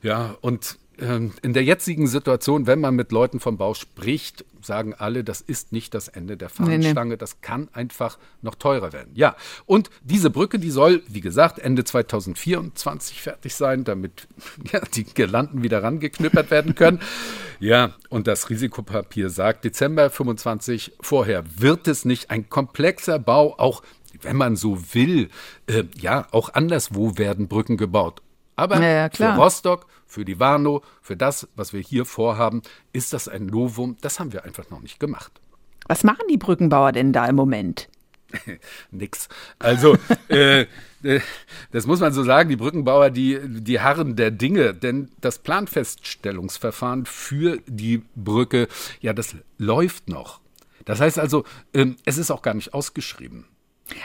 [0.00, 4.94] Ja, und ähm, in der jetzigen Situation, wenn man mit Leuten vom Bau spricht, sagen
[4.94, 7.18] alle, das ist nicht das Ende der Fahnenstange, nee, nee.
[7.18, 9.10] das kann einfach noch teurer werden.
[9.14, 14.28] Ja, und diese Brücke, die soll, wie gesagt, Ende 2024 fertig sein, damit
[14.72, 17.00] ja, die Girlanden wieder rangeknüppert werden können.
[17.60, 23.82] ja, und das Risikopapier sagt, Dezember 25 vorher wird es nicht ein komplexer Bau, auch
[24.22, 25.30] wenn man so will,
[25.66, 28.22] äh, ja, auch anderswo werden Brücken gebaut.
[28.56, 33.12] Aber ja, ja, für Rostock, für die Warnow, für das, was wir hier vorhaben, ist
[33.12, 33.96] das ein Novum.
[34.00, 35.40] Das haben wir einfach noch nicht gemacht.
[35.86, 37.88] Was machen die Brückenbauer denn da im Moment?
[38.90, 39.28] Nix.
[39.60, 39.96] Also,
[40.28, 40.66] äh,
[41.02, 41.20] äh,
[41.70, 47.06] das muss man so sagen, die Brückenbauer, die, die harren der Dinge, denn das Planfeststellungsverfahren
[47.06, 48.66] für die Brücke,
[49.00, 50.40] ja, das läuft noch.
[50.84, 53.46] Das heißt also, ähm, es ist auch gar nicht ausgeschrieben.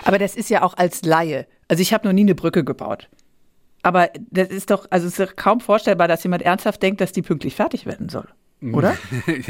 [0.03, 1.47] Aber das ist ja auch als Laie.
[1.67, 3.09] Also ich habe noch nie eine Brücke gebaut.
[3.85, 7.21] Aber das ist doch, also es ist kaum vorstellbar, dass jemand ernsthaft denkt, dass die
[7.21, 8.27] pünktlich fertig werden soll.
[8.73, 8.97] Oder?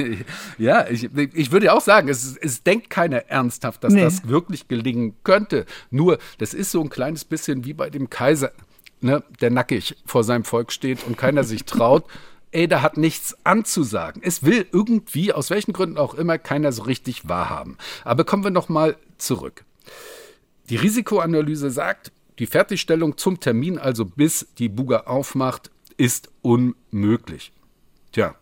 [0.58, 4.02] ja, ich, ich würde auch sagen, es, es denkt keiner ernsthaft, dass nee.
[4.02, 5.65] das wirklich gelingen könnte.
[5.89, 8.52] Nur, das ist so ein kleines bisschen wie bei dem Kaiser,
[9.00, 12.04] ne, der nackig vor seinem Volk steht und keiner sich traut.
[12.52, 14.21] Ey, da hat nichts anzusagen.
[14.21, 17.78] Es will irgendwie, aus welchen Gründen auch immer, keiner so richtig wahrhaben.
[18.04, 19.63] Aber kommen wir noch mal zurück.
[20.69, 27.52] Die Risikoanalyse sagt, die Fertigstellung zum Termin, also bis die Buga aufmacht, ist unmöglich.
[28.12, 28.36] Tja,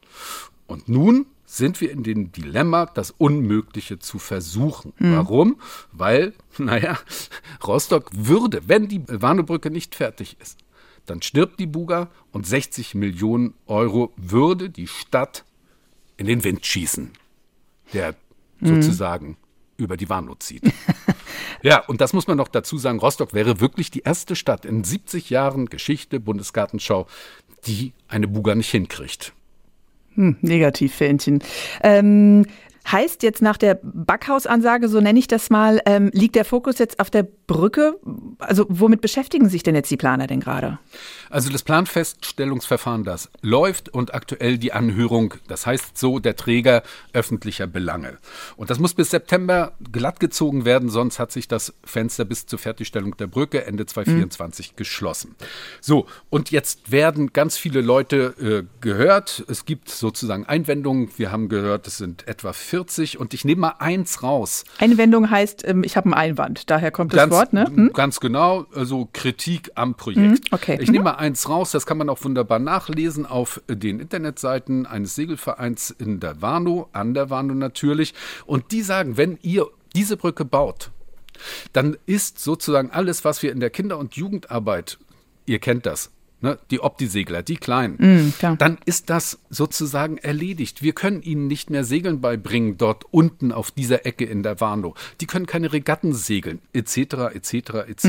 [0.67, 4.93] und nun sind wir in dem Dilemma, das Unmögliche zu versuchen.
[4.97, 5.15] Mhm.
[5.15, 5.61] Warum?
[5.91, 6.97] Weil, naja,
[7.65, 10.59] Rostock würde, wenn die Warnebrücke nicht fertig ist,
[11.05, 15.43] dann stirbt die Buga und 60 Millionen Euro würde die Stadt
[16.17, 17.11] in den Wind schießen,
[17.93, 18.15] der
[18.59, 18.81] mhm.
[18.81, 19.37] sozusagen
[19.77, 20.63] über die Warnow zieht.
[21.61, 24.83] ja, und das muss man noch dazu sagen, Rostock wäre wirklich die erste Stadt in
[24.83, 27.07] 70 Jahren Geschichte Bundesgartenschau,
[27.65, 29.33] die eine Buga nicht hinkriegt.
[30.15, 31.43] Hm, Negativfähnchen.
[31.81, 32.45] Ähm,
[32.91, 36.99] Heißt jetzt nach der Backhausansage, so nenne ich das mal, ähm, liegt der Fokus jetzt
[36.99, 37.95] auf der Brücke?
[38.39, 40.79] Also womit beschäftigen sich denn jetzt die Planer denn gerade?
[41.29, 47.67] Also das Planfeststellungsverfahren, das läuft und aktuell die Anhörung, das heißt so der Träger öffentlicher
[47.67, 48.17] Belange.
[48.57, 53.15] Und das muss bis September glattgezogen werden, sonst hat sich das Fenster bis zur Fertigstellung
[53.15, 54.75] der Brücke Ende 2024 mhm.
[54.75, 55.35] geschlossen.
[55.79, 59.43] So, und jetzt werden ganz viele Leute äh, gehört.
[59.47, 61.09] Es gibt sozusagen Einwendungen.
[61.15, 64.63] Wir haben gehört, es sind etwa 40 und ich nehme mal eins raus.
[64.79, 67.65] Einwendung heißt, ich habe einen Einwand, daher kommt das ganz, Wort, ne?
[67.65, 67.91] Hm?
[67.93, 70.21] Ganz genau, also Kritik am Projekt.
[70.21, 70.77] Mhm, okay.
[70.81, 75.15] Ich nehme mal eins raus, das kann man auch wunderbar nachlesen auf den Internetseiten eines
[75.15, 78.13] Segelvereins in der Warnow, an der Warnow natürlich.
[78.45, 80.91] Und die sagen, wenn ihr diese Brücke baut,
[81.73, 84.97] dann ist sozusagen alles, was wir in der Kinder- und Jugendarbeit,
[85.45, 86.11] ihr kennt das,
[86.43, 90.83] ne, die Opti-Segler, die kleinen, Mm, dann ist das sozusagen erledigt.
[90.83, 94.93] Wir können ihnen nicht mehr Segeln beibringen dort unten auf dieser Ecke in der Warnow.
[95.21, 97.53] Die können keine Regatten segeln, etc., etc.,
[97.87, 98.05] etc.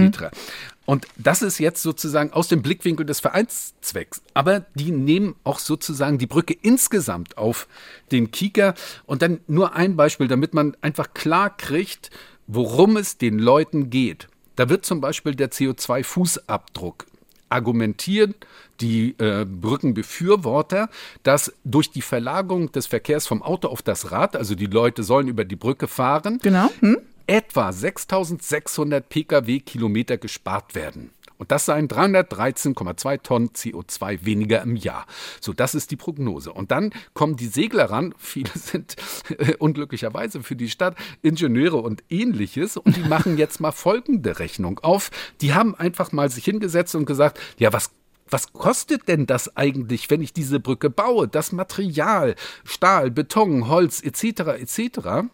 [0.85, 4.21] Und das ist jetzt sozusagen aus dem Blickwinkel des Vereinszwecks.
[4.35, 7.69] Aber die nehmen auch sozusagen die Brücke insgesamt auf
[8.11, 8.75] den Kieker.
[9.07, 12.11] Und dann nur ein Beispiel, damit man einfach klar kriegt,
[12.47, 14.29] worum es den Leuten geht.
[14.57, 17.07] Da wird zum Beispiel der CO2-Fußabdruck
[17.49, 18.35] argumentiert,
[18.81, 20.89] die äh, Brückenbefürworter,
[21.23, 25.29] dass durch die Verlagerung des Verkehrs vom Auto auf das Rad, also die Leute sollen
[25.29, 26.71] über die Brücke fahren, genau.
[26.81, 26.99] hm?
[27.27, 31.11] etwa 6600 Pkw-Kilometer gespart werden.
[31.39, 35.07] Und das seien 313,2 Tonnen CO2 weniger im Jahr.
[35.41, 36.53] So, das ist die Prognose.
[36.53, 38.15] Und dann kommen die Segler ran.
[38.19, 38.97] Viele sind
[39.39, 42.77] äh, unglücklicherweise für die Stadt Ingenieure und ähnliches.
[42.77, 45.11] Und die machen jetzt mal folgende Rechnung auf.
[45.41, 47.91] Die haben einfach mal sich hingesetzt und gesagt, ja, was
[48.31, 51.29] was kostet denn das eigentlich, wenn ich diese Brücke baue?
[51.29, 54.41] Das Material, Stahl, Beton, Holz etc.
[54.59, 55.29] etc.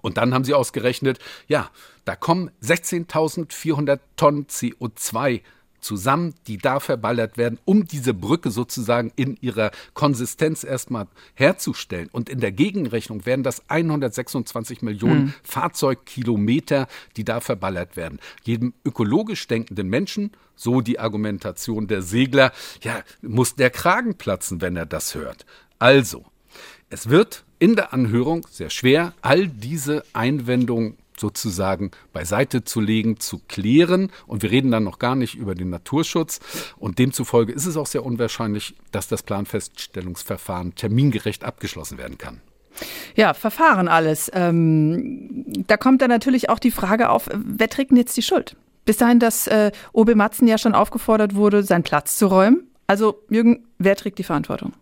[0.00, 1.70] Und dann haben sie ausgerechnet, ja,
[2.04, 5.42] da kommen 16.400 Tonnen CO2
[5.80, 12.08] zusammen, die da verballert werden, um diese Brücke sozusagen in ihrer Konsistenz erstmal herzustellen.
[12.12, 15.34] Und in der Gegenrechnung werden das 126 Millionen Mhm.
[15.42, 18.18] Fahrzeugkilometer, die da verballert werden.
[18.42, 24.76] Jedem ökologisch denkenden Menschen, so die Argumentation der Segler, ja, muss der Kragen platzen, wenn
[24.76, 25.46] er das hört.
[25.78, 26.24] Also,
[26.90, 33.40] es wird in der Anhörung sehr schwer, all diese Einwendungen sozusagen beiseite zu legen, zu
[33.48, 34.10] klären.
[34.26, 36.40] Und wir reden dann noch gar nicht über den Naturschutz.
[36.78, 42.40] Und demzufolge ist es auch sehr unwahrscheinlich, dass das Planfeststellungsverfahren termingerecht abgeschlossen werden kann.
[43.16, 44.30] Ja, Verfahren alles.
[44.32, 48.56] Ähm, da kommt dann natürlich auch die Frage auf, wer trägt denn jetzt die Schuld?
[48.84, 52.68] Bis dahin, dass äh, OB Matzen ja schon aufgefordert wurde, seinen Platz zu räumen.
[52.86, 54.72] Also, Jürgen, wer trägt die Verantwortung?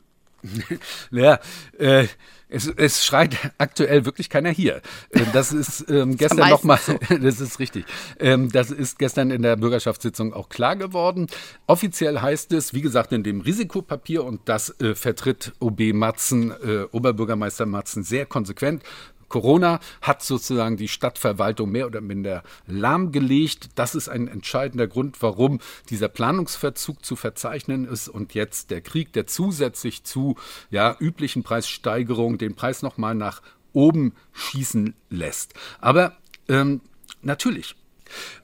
[1.11, 1.39] Ja,
[1.79, 2.07] äh,
[2.49, 4.77] es, es schreit aktuell wirklich keiner hier.
[5.11, 6.99] Äh, Das ist ähm, gestern nochmal, so.
[7.21, 7.85] das ist richtig.
[8.21, 11.27] Ähm, das ist gestern in der Bürgerschaftssitzung auch klar geworden.
[11.67, 16.85] Offiziell heißt es, wie gesagt, in dem Risikopapier und das äh, vertritt OB Matzen, äh,
[16.93, 18.83] Oberbürgermeister Matzen sehr konsequent.
[19.29, 23.71] Corona hat sozusagen die Stadtverwaltung mehr oder minder lahmgelegt.
[23.75, 25.61] Das ist ein entscheidender Grund, warum
[25.91, 30.37] dieser Planungsverzug zu verzeichnen ist und jetzt der Krieg, der zusätzlich zu
[30.71, 35.55] ja, üblichen Preissteigerungen den Preis nochmal nach oben schießen lässt.
[35.81, 36.17] Aber
[36.49, 36.81] ähm,
[37.23, 37.77] natürlich.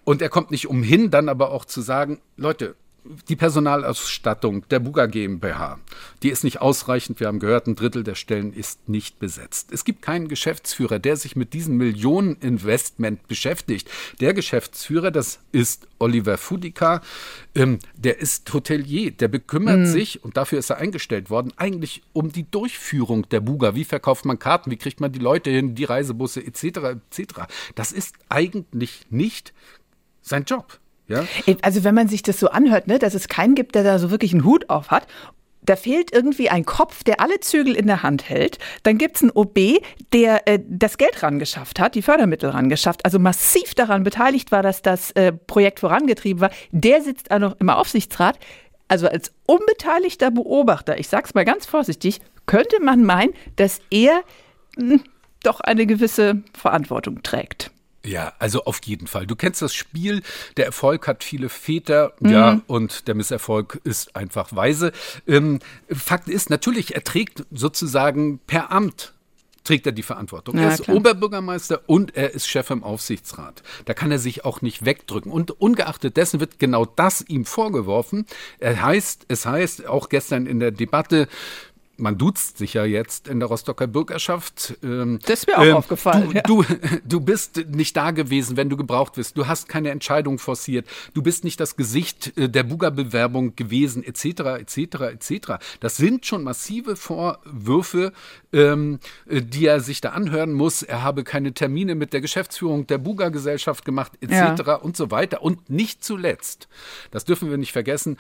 [0.05, 2.75] Und er kommt nicht umhin, dann aber auch zu sagen, Leute,
[3.29, 5.79] die Personalausstattung der Buga GmbH,
[6.23, 7.19] die ist nicht ausreichend.
[7.19, 9.73] Wir haben gehört, ein Drittel der Stellen ist nicht besetzt.
[9.73, 13.91] Es gibt keinen Geschäftsführer, der sich mit diesem Millioneninvestment beschäftigt.
[14.21, 17.01] Der Geschäftsführer, das ist Oliver Fudika,
[17.55, 19.87] ähm, der ist Hotelier, der bekümmert Mhm.
[19.87, 23.75] sich, und dafür ist er eingestellt worden, eigentlich um die Durchführung der Buga.
[23.75, 26.99] Wie verkauft man Karten, wie kriegt man die Leute hin, die Reisebusse etc.
[27.11, 27.47] etc.
[27.75, 29.53] Das ist eigentlich nicht
[30.21, 30.79] sein Job.
[31.13, 31.25] Ja?
[31.63, 34.11] Also wenn man sich das so anhört, ne, dass es keinen gibt, der da so
[34.11, 35.07] wirklich einen Hut auf hat.
[35.65, 38.59] Da fehlt irgendwie ein Kopf, der alle Zügel in der Hand hält.
[38.83, 39.81] Dann gibt es einen OB,
[40.13, 44.83] der äh, das Geld rangeschafft hat, die Fördermittel rangeschafft, also massiv daran beteiligt war, dass
[44.83, 46.51] das äh, Projekt vorangetrieben war.
[46.73, 48.41] Der sitzt auch noch im Aufsichtsrat.
[48.89, 54.23] Also als unbeteiligter Beobachter, ich sag's mal ganz vorsichtig, könnte man meinen, dass er
[54.77, 54.99] mh,
[55.43, 57.72] doch eine gewisse Verantwortung trägt.
[58.05, 59.27] Ja, also auf jeden Fall.
[59.29, 60.23] Du kennst das Spiel,
[60.57, 62.63] der Erfolg hat viele Väter, ja, Mhm.
[62.67, 64.91] und der Misserfolg ist einfach weise.
[65.27, 69.13] Ähm, Fakt ist, natürlich, er trägt sozusagen per Amt
[69.65, 70.57] trägt er die Verantwortung.
[70.57, 70.97] Ja, er ist klar.
[70.97, 73.63] Oberbürgermeister und er ist Chef im Aufsichtsrat.
[73.85, 75.31] Da kann er sich auch nicht wegdrücken.
[75.31, 78.27] Und ungeachtet dessen wird genau das ihm vorgeworfen.
[78.59, 81.29] Er heißt, es heißt auch gestern in der Debatte,
[82.03, 84.77] man duzt sich ja jetzt in der Rostocker Bürgerschaft.
[84.83, 86.43] Ähm, Das ist mir auch aufgefallen, Du, ja.
[86.43, 86.65] du,
[87.09, 89.39] du bist nicht da gewesen, wenn du gebraucht wirst.
[89.39, 90.87] Du hast keine Entscheidung forciert.
[91.15, 94.25] Du bist nicht das Gesicht äh, der Buga-Bewerbung gewesen, etc.,
[94.61, 94.77] etc.,
[95.13, 95.53] etc.
[95.79, 98.13] Das sind schon massive Vorwürfe,
[98.53, 100.83] ähm, äh, die er sich da anhören muss.
[100.83, 104.35] Er habe keine Termine mit der Geschäftsführung der Buga-Gesellschaft gemacht, etc.
[104.67, 104.75] Ja.
[104.75, 105.43] und so weiter.
[105.43, 106.69] Und nicht zuletzt,
[107.13, 108.19] das dürfen wir nicht vergessen,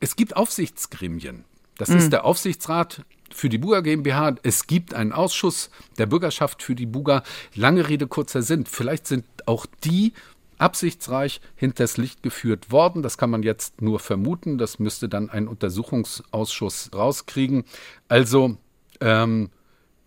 [0.00, 1.44] es gibt Aufsichtsgremien.
[1.78, 1.96] Das Mhm.
[1.98, 4.36] ist der Aufsichtsrat für die Buga GmbH.
[4.42, 7.22] Es gibt einen Ausschuss der Bürgerschaft für die Buga.
[7.54, 8.66] Lange Rede, kurzer Sinn.
[8.66, 10.12] Vielleicht sind auch die
[10.58, 13.02] absichtsreich hinters Licht geführt worden.
[13.02, 14.58] Das kann man jetzt nur vermuten.
[14.58, 17.64] Das müsste dann ein Untersuchungsausschuss rauskriegen.
[18.08, 18.56] Also,
[19.00, 19.50] ähm,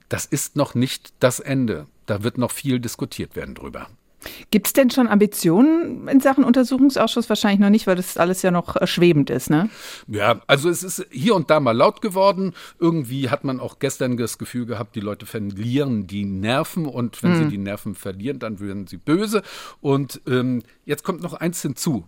[0.08, 1.88] das ist noch nicht das Ende.
[2.06, 3.88] Da wird noch viel diskutiert werden drüber.
[4.52, 7.30] Gibt es denn schon Ambitionen in Sachen Untersuchungsausschuss?
[7.30, 9.70] Wahrscheinlich noch nicht, weil das alles ja noch äh, schwebend ist, ne?
[10.08, 12.54] Ja, also es ist hier und da mal laut geworden.
[12.80, 17.32] Irgendwie hat man auch gestern das Gefühl gehabt, die Leute verlieren die Nerven und wenn
[17.32, 17.44] mhm.
[17.44, 19.42] sie die Nerven verlieren, dann werden sie böse.
[19.82, 22.06] Und ähm, jetzt kommt noch eins hinzu.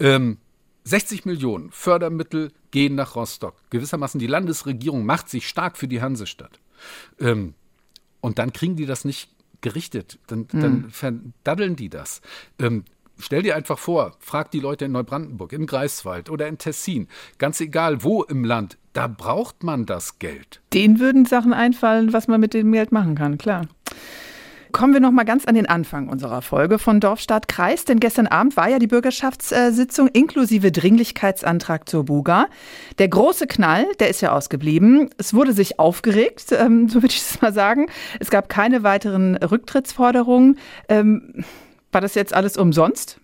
[0.00, 0.38] Ähm,
[0.84, 3.56] 60 Millionen Fördermittel gehen nach Rostock.
[3.70, 6.60] Gewissermaßen die Landesregierung macht sich stark für die Hansestadt.
[7.18, 7.54] Ähm,
[8.20, 9.33] und dann kriegen die das nicht
[9.64, 10.18] gerichtet.
[10.28, 10.60] Dann, mhm.
[10.60, 12.20] dann verdaddeln die das.
[12.60, 12.84] Ähm,
[13.18, 17.60] stell dir einfach vor, frag die Leute in Neubrandenburg, im Greifswald oder in Tessin, ganz
[17.60, 20.60] egal wo im Land, da braucht man das Geld.
[20.72, 23.66] Denen würden Sachen einfallen, was man mit dem Geld machen kann, klar.
[24.74, 27.84] Kommen wir noch mal ganz an den Anfang unserer Folge von Dorf, Stadt, Kreis.
[27.84, 32.48] Denn gestern Abend war ja die Bürgerschaftssitzung inklusive Dringlichkeitsantrag zur Buga.
[32.98, 35.10] Der große Knall, der ist ja ausgeblieben.
[35.16, 37.86] Es wurde sich aufgeregt, ähm, so würde ich es mal sagen.
[38.18, 40.58] Es gab keine weiteren Rücktrittsforderungen.
[40.88, 41.44] Ähm,
[41.92, 43.20] war das jetzt alles umsonst?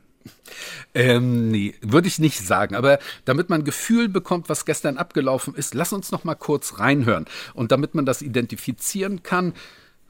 [0.94, 2.76] Ähm, nee, würde ich nicht sagen.
[2.76, 6.78] Aber damit man ein Gefühl bekommt, was gestern abgelaufen ist, lass uns noch mal kurz
[6.78, 7.24] reinhören.
[7.54, 9.52] Und damit man das identifizieren kann,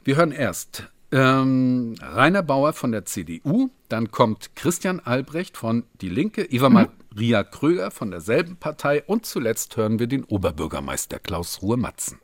[0.03, 6.09] wir hören erst ähm, Rainer Bauer von der CDU, dann kommt Christian Albrecht von Die
[6.09, 6.87] Linke, Eva mhm.
[7.13, 12.19] Maria Kröger von derselben Partei und zuletzt hören wir den Oberbürgermeister Klaus Ruhe-Matzen.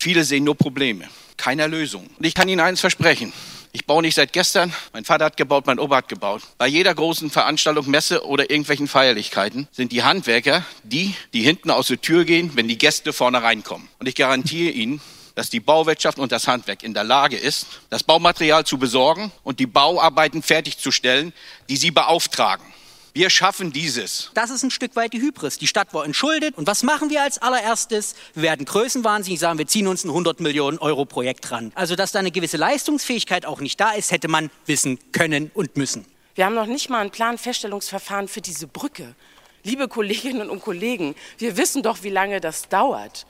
[0.00, 2.06] Viele sehen nur Probleme, keine Lösung.
[2.18, 3.32] Und ich kann Ihnen eines versprechen.
[3.72, 4.72] Ich baue nicht seit gestern.
[4.92, 6.42] Mein Vater hat gebaut, mein Opa hat gebaut.
[6.56, 11.88] Bei jeder großen Veranstaltung, Messe oder irgendwelchen Feierlichkeiten sind die Handwerker die, die hinten aus
[11.88, 13.88] der Tür gehen, wenn die Gäste vorne reinkommen.
[13.98, 15.00] Und ich garantiere Ihnen,
[15.38, 19.60] dass die Bauwirtschaft und das Handwerk in der Lage ist, das Baumaterial zu besorgen und
[19.60, 21.32] die Bauarbeiten fertigzustellen,
[21.68, 22.66] die sie beauftragen.
[23.12, 24.32] Wir schaffen dieses.
[24.34, 25.58] Das ist ein Stück weit die Hybris.
[25.58, 26.58] Die Stadt war entschuldet.
[26.58, 28.16] Und was machen wir als allererstes?
[28.34, 31.70] Wir werden größenwahnsinnig sagen, wir ziehen uns ein 100 Millionen Euro Projekt ran.
[31.76, 35.76] Also, dass da eine gewisse Leistungsfähigkeit auch nicht da ist, hätte man wissen können und
[35.76, 36.04] müssen.
[36.34, 39.14] Wir haben noch nicht mal ein Planfeststellungsverfahren für diese Brücke.
[39.62, 43.24] Liebe Kolleginnen und Kollegen, wir wissen doch, wie lange das dauert.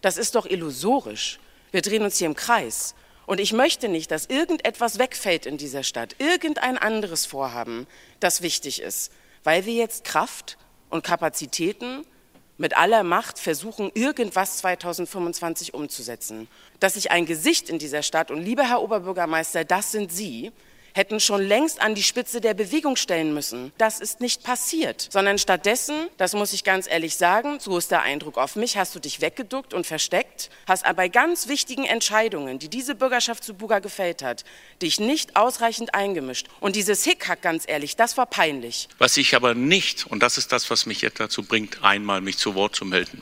[0.00, 1.38] Das ist doch illusorisch.
[1.72, 2.94] Wir drehen uns hier im Kreis.
[3.26, 7.86] Und ich möchte nicht, dass irgendetwas wegfällt in dieser Stadt, irgendein anderes Vorhaben,
[8.20, 10.58] das wichtig ist, weil wir jetzt Kraft
[10.90, 12.04] und Kapazitäten
[12.58, 16.46] mit aller Macht versuchen, irgendwas 2025 umzusetzen.
[16.78, 20.52] Dass sich ein Gesicht in dieser Stadt, und lieber Herr Oberbürgermeister, das sind Sie,
[20.94, 23.72] hätten schon längst an die Spitze der Bewegung stellen müssen.
[23.78, 28.02] Das ist nicht passiert, sondern stattdessen, das muss ich ganz ehrlich sagen, so ist der
[28.02, 32.60] Eindruck auf mich, hast du dich weggeduckt und versteckt, hast aber bei ganz wichtigen Entscheidungen,
[32.60, 34.44] die diese Bürgerschaft zu Buga gefällt hat,
[34.80, 36.46] dich nicht ausreichend eingemischt.
[36.60, 38.88] Und dieses Hickhack, ganz ehrlich, das war peinlich.
[38.98, 42.38] Was ich aber nicht, und das ist das, was mich jetzt dazu bringt, einmal mich
[42.38, 43.20] zu Wort zu melden,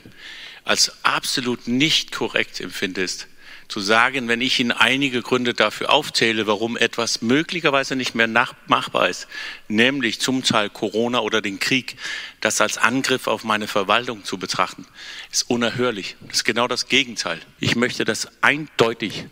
[0.63, 3.27] als absolut nicht korrekt empfinde, ist,
[3.71, 8.27] zu sagen, wenn ich Ihnen einige Gründe dafür aufzähle, warum etwas möglicherweise nicht mehr
[8.67, 9.27] machbar ist,
[9.69, 11.95] nämlich zum Teil Corona oder den Krieg,
[12.41, 14.85] das als Angriff auf meine Verwaltung zu betrachten,
[15.31, 16.17] ist unerhörlich.
[16.19, 17.39] Das ist genau das Gegenteil.
[17.61, 19.25] Ich möchte das eindeutig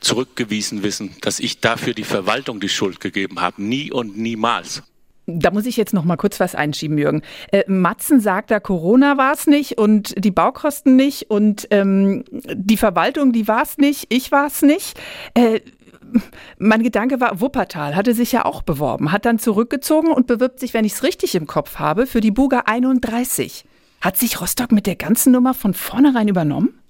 [0.00, 3.62] zurückgewiesen wissen, dass ich dafür die Verwaltung die Schuld gegeben habe.
[3.62, 4.82] Nie und niemals.
[5.30, 7.20] Da muss ich jetzt noch mal kurz was einschieben, Jürgen.
[7.52, 12.78] Äh, Matzen sagt da, Corona war es nicht und die Baukosten nicht und ähm, die
[12.78, 14.98] Verwaltung, die war es nicht, ich war es nicht.
[15.34, 15.60] Äh,
[16.58, 20.72] mein Gedanke war, Wuppertal hatte sich ja auch beworben, hat dann zurückgezogen und bewirbt sich,
[20.72, 23.66] wenn ich es richtig im Kopf habe, für die Buga 31.
[24.00, 26.80] Hat sich Rostock mit der ganzen Nummer von vornherein übernommen?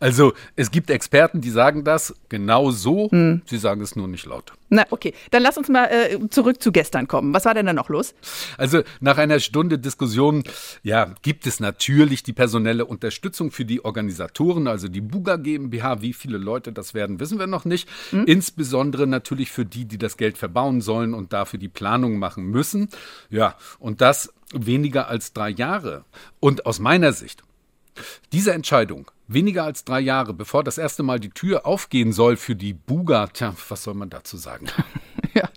[0.00, 3.42] Also es gibt Experten, die sagen das genau so, hm.
[3.46, 4.52] sie sagen es nur nicht laut.
[4.70, 7.32] Na okay, dann lass uns mal äh, zurück zu gestern kommen.
[7.32, 8.14] Was war denn da noch los?
[8.58, 10.44] Also nach einer Stunde Diskussion,
[10.82, 16.02] ja, gibt es natürlich die personelle Unterstützung für die Organisatoren, also die Buga GmbH.
[16.02, 17.88] Wie viele Leute das werden, wissen wir noch nicht.
[18.10, 18.24] Hm.
[18.26, 22.88] Insbesondere natürlich für die, die das Geld verbauen sollen und dafür die Planung machen müssen.
[23.30, 26.04] Ja, und das weniger als drei Jahre.
[26.40, 27.42] Und aus meiner Sicht,
[28.32, 32.56] diese Entscheidung weniger als drei Jahre, bevor das erste Mal die Tür aufgehen soll für
[32.56, 33.28] die Buga.
[33.28, 34.66] Tja, was soll man dazu sagen?
[35.34, 35.48] ja.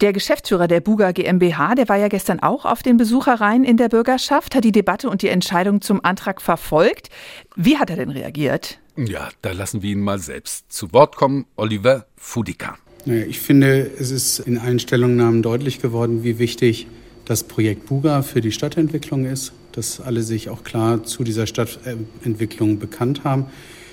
[0.00, 3.88] Der Geschäftsführer der Buga GmbH, der war ja gestern auch auf den Besuchereien in der
[3.88, 7.10] Bürgerschaft, hat die Debatte und die Entscheidung zum Antrag verfolgt.
[7.54, 8.78] Wie hat er denn reagiert?
[8.96, 11.46] Ja, da lassen wir ihn mal selbst zu Wort kommen.
[11.56, 12.78] Oliver Fudika.
[13.04, 16.88] Ich finde, es ist in allen Stellungnahmen deutlich geworden, wie wichtig
[17.24, 22.80] das Projekt Buga für die Stadtentwicklung ist dass alle sich auch klar zu dieser Stadtentwicklung
[22.80, 23.46] bekannt haben.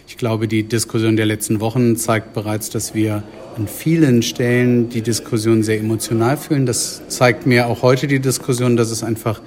[0.07, 3.21] Ich glaube, die Diskussion der letzten Wochen zeigt bereits, dass wir
[3.55, 6.65] an vielen Stellen die Diskussion sehr emotional fühlen.
[6.65, 9.41] Das zeigt mir auch heute die Diskussion, dass es einfach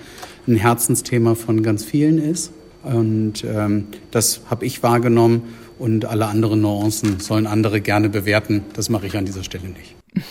[0.47, 2.53] ein Herzensthema von ganz vielen ist.
[2.85, 5.43] Und ähm, das habe ich wahrgenommen
[5.81, 8.65] und alle anderen Nuancen sollen andere gerne bewerten.
[8.75, 9.97] Das mache ich an dieser Stelle nicht.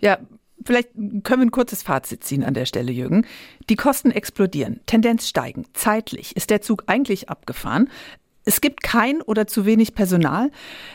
[0.00, 0.18] Ja,
[0.64, 3.26] Vielleicht können wir ein kurzes Fazit ziehen an der Stelle, Jürgen.
[3.68, 5.66] Die Kosten explodieren, Tendenz steigen.
[5.72, 7.88] Zeitlich ist der Zug eigentlich abgefahren.
[8.44, 10.50] Es gibt kein oder zu wenig Personal.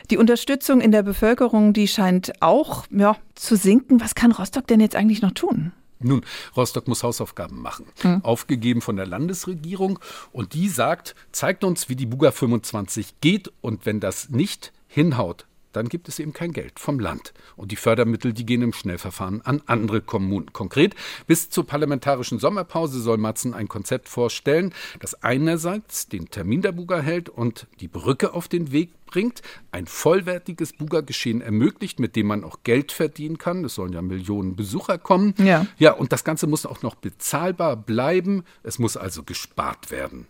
[0.09, 4.01] Die Unterstützung in der Bevölkerung, die scheint auch ja, zu sinken.
[4.01, 5.71] Was kann Rostock denn jetzt eigentlich noch tun?
[5.99, 6.21] Nun,
[6.57, 7.85] Rostock muss Hausaufgaben machen.
[8.01, 8.23] Hm.
[8.23, 9.99] Aufgegeben von der Landesregierung.
[10.31, 13.51] Und die sagt, zeigt uns, wie die Buga 25 geht.
[13.61, 17.33] Und wenn das nicht hinhaut, dann gibt es eben kein Geld vom Land.
[17.55, 20.53] Und die Fördermittel, die gehen im Schnellverfahren an andere Kommunen.
[20.53, 20.95] Konkret,
[21.27, 26.99] bis zur parlamentarischen Sommerpause soll Matzen ein Konzept vorstellen, das einerseits den Termin der Buga
[26.99, 32.43] hält und die Brücke auf den Weg bringt, ein vollwertiges Buga-Geschehen ermöglicht, mit dem man
[32.43, 33.63] auch Geld verdienen kann.
[33.63, 35.35] Es sollen ja Millionen Besucher kommen.
[35.37, 35.67] Ja.
[35.77, 38.43] Ja, und das Ganze muss auch noch bezahlbar bleiben.
[38.63, 40.27] Es muss also gespart werden.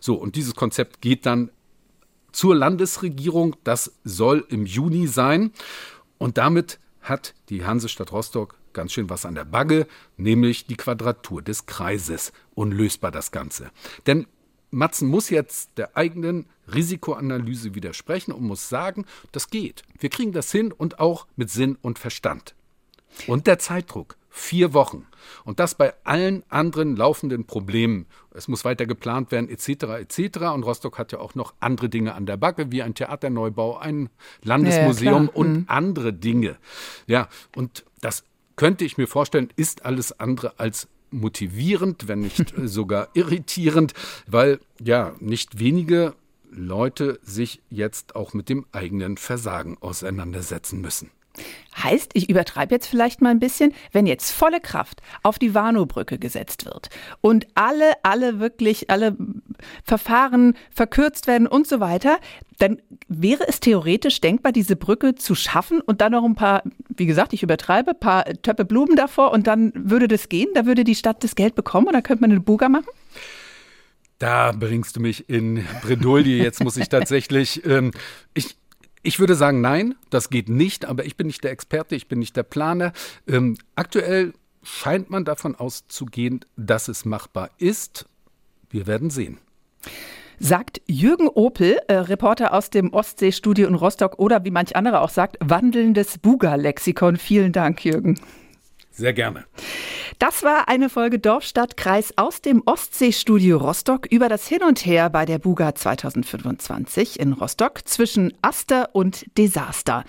[0.00, 1.50] So, und dieses Konzept geht dann
[2.32, 3.56] zur Landesregierung.
[3.64, 5.52] Das soll im Juni sein.
[6.18, 11.42] Und damit hat die Hansestadt Rostock ganz schön was an der Bagge, nämlich die Quadratur
[11.42, 12.32] des Kreises.
[12.54, 13.70] Unlösbar das Ganze.
[14.06, 14.26] Denn
[14.70, 19.82] Matzen muss jetzt der eigenen Risikoanalyse widersprechen und muss sagen, das geht.
[19.98, 22.54] Wir kriegen das hin und auch mit Sinn und Verstand.
[23.26, 24.16] Und der Zeitdruck.
[24.32, 25.06] Vier Wochen.
[25.44, 28.06] Und das bei allen anderen laufenden Problemen.
[28.32, 29.68] Es muss weiter geplant werden, etc.,
[30.00, 30.38] etc.
[30.54, 34.08] Und Rostock hat ja auch noch andere Dinge an der Backe, wie ein Theaterneubau, ein
[34.42, 35.64] Landesmuseum Ja, und Mhm.
[35.66, 36.56] andere Dinge.
[37.06, 38.24] Ja, und das
[38.56, 43.94] könnte ich mir vorstellen, ist alles andere als motivierend, wenn nicht sogar irritierend,
[44.28, 46.14] weil ja nicht wenige
[46.52, 51.10] Leute sich jetzt auch mit dem eigenen Versagen auseinandersetzen müssen.
[51.82, 56.18] Heißt, ich übertreibe jetzt vielleicht mal ein bisschen, wenn jetzt volle Kraft auf die Warnow-Brücke
[56.18, 59.16] gesetzt wird und alle, alle wirklich, alle
[59.84, 62.18] Verfahren verkürzt werden und so weiter,
[62.58, 67.06] dann wäre es theoretisch denkbar, diese Brücke zu schaffen und dann noch ein paar, wie
[67.06, 70.84] gesagt, ich übertreibe, ein paar Töpfe Blumen davor und dann würde das gehen, da würde
[70.84, 72.88] die Stadt das Geld bekommen und dann könnte man eine Buga machen?
[74.20, 76.42] Da bringst du mich in Bredouille.
[76.42, 77.90] Jetzt muss ich tatsächlich, ähm,
[78.34, 78.56] ich,
[79.02, 82.18] ich würde sagen, nein, das geht nicht, aber ich bin nicht der Experte, ich bin
[82.18, 82.92] nicht der Planer.
[83.26, 84.32] Ähm, aktuell
[84.62, 88.06] scheint man davon auszugehen, dass es machbar ist.
[88.68, 89.38] Wir werden sehen.
[90.38, 95.10] Sagt Jürgen Opel, äh, Reporter aus dem Ostseestudio in Rostock oder wie manch andere auch
[95.10, 97.16] sagt, wandelndes Buga-Lexikon.
[97.16, 98.18] Vielen Dank, Jürgen.
[99.00, 99.46] Sehr gerne.
[100.18, 105.24] Das war eine Folge Dorfstadtkreis aus dem Ostseestudio Rostock über das Hin und Her bei
[105.24, 110.04] der Buga 2025 in Rostock zwischen Aster und Desaster.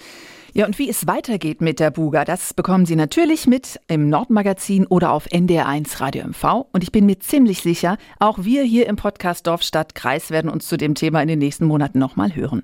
[0.54, 4.86] Ja, und wie es weitergeht mit der Buga, das bekommen Sie natürlich mit im Nordmagazin
[4.86, 6.66] oder auf NDR1 Radio MV.
[6.74, 10.52] Und ich bin mir ziemlich sicher, auch wir hier im Podcast Dorf, Stadt, Kreis werden
[10.52, 12.64] uns zu dem Thema in den nächsten Monaten nochmal hören.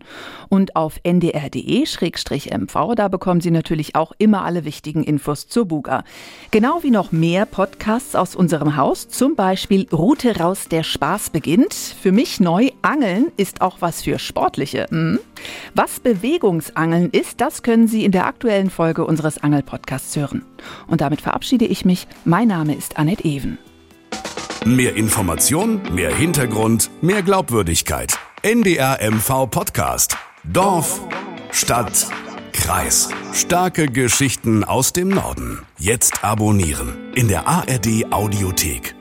[0.50, 6.04] Und auf ndr.de-mv, da bekommen Sie natürlich auch immer alle wichtigen Infos zur Buga.
[6.52, 11.74] Genau wie noch mehr Podcasts aus unserem Haus, zum Beispiel Route raus, der Spaß beginnt.
[11.74, 14.88] Für mich neu, Angeln ist auch was für Sportliche.
[14.90, 15.20] Hm?
[15.74, 20.44] Was Bewegungsangeln ist, das können Sie in der aktuellen Folge unseres Angel-Podcasts hören.
[20.88, 22.08] Und damit verabschiede ich mich.
[22.26, 23.60] Mein Name ist Annette Ewen.
[24.66, 28.18] Mehr Information, mehr Hintergrund, mehr Glaubwürdigkeit.
[28.42, 30.18] NDR MV Podcast.
[30.44, 31.02] Dorf,
[31.52, 32.08] Stadt,
[32.52, 33.10] Kreis.
[33.32, 35.60] Starke Geschichten aus dem Norden.
[35.78, 38.97] Jetzt abonnieren in der ARD Audiothek.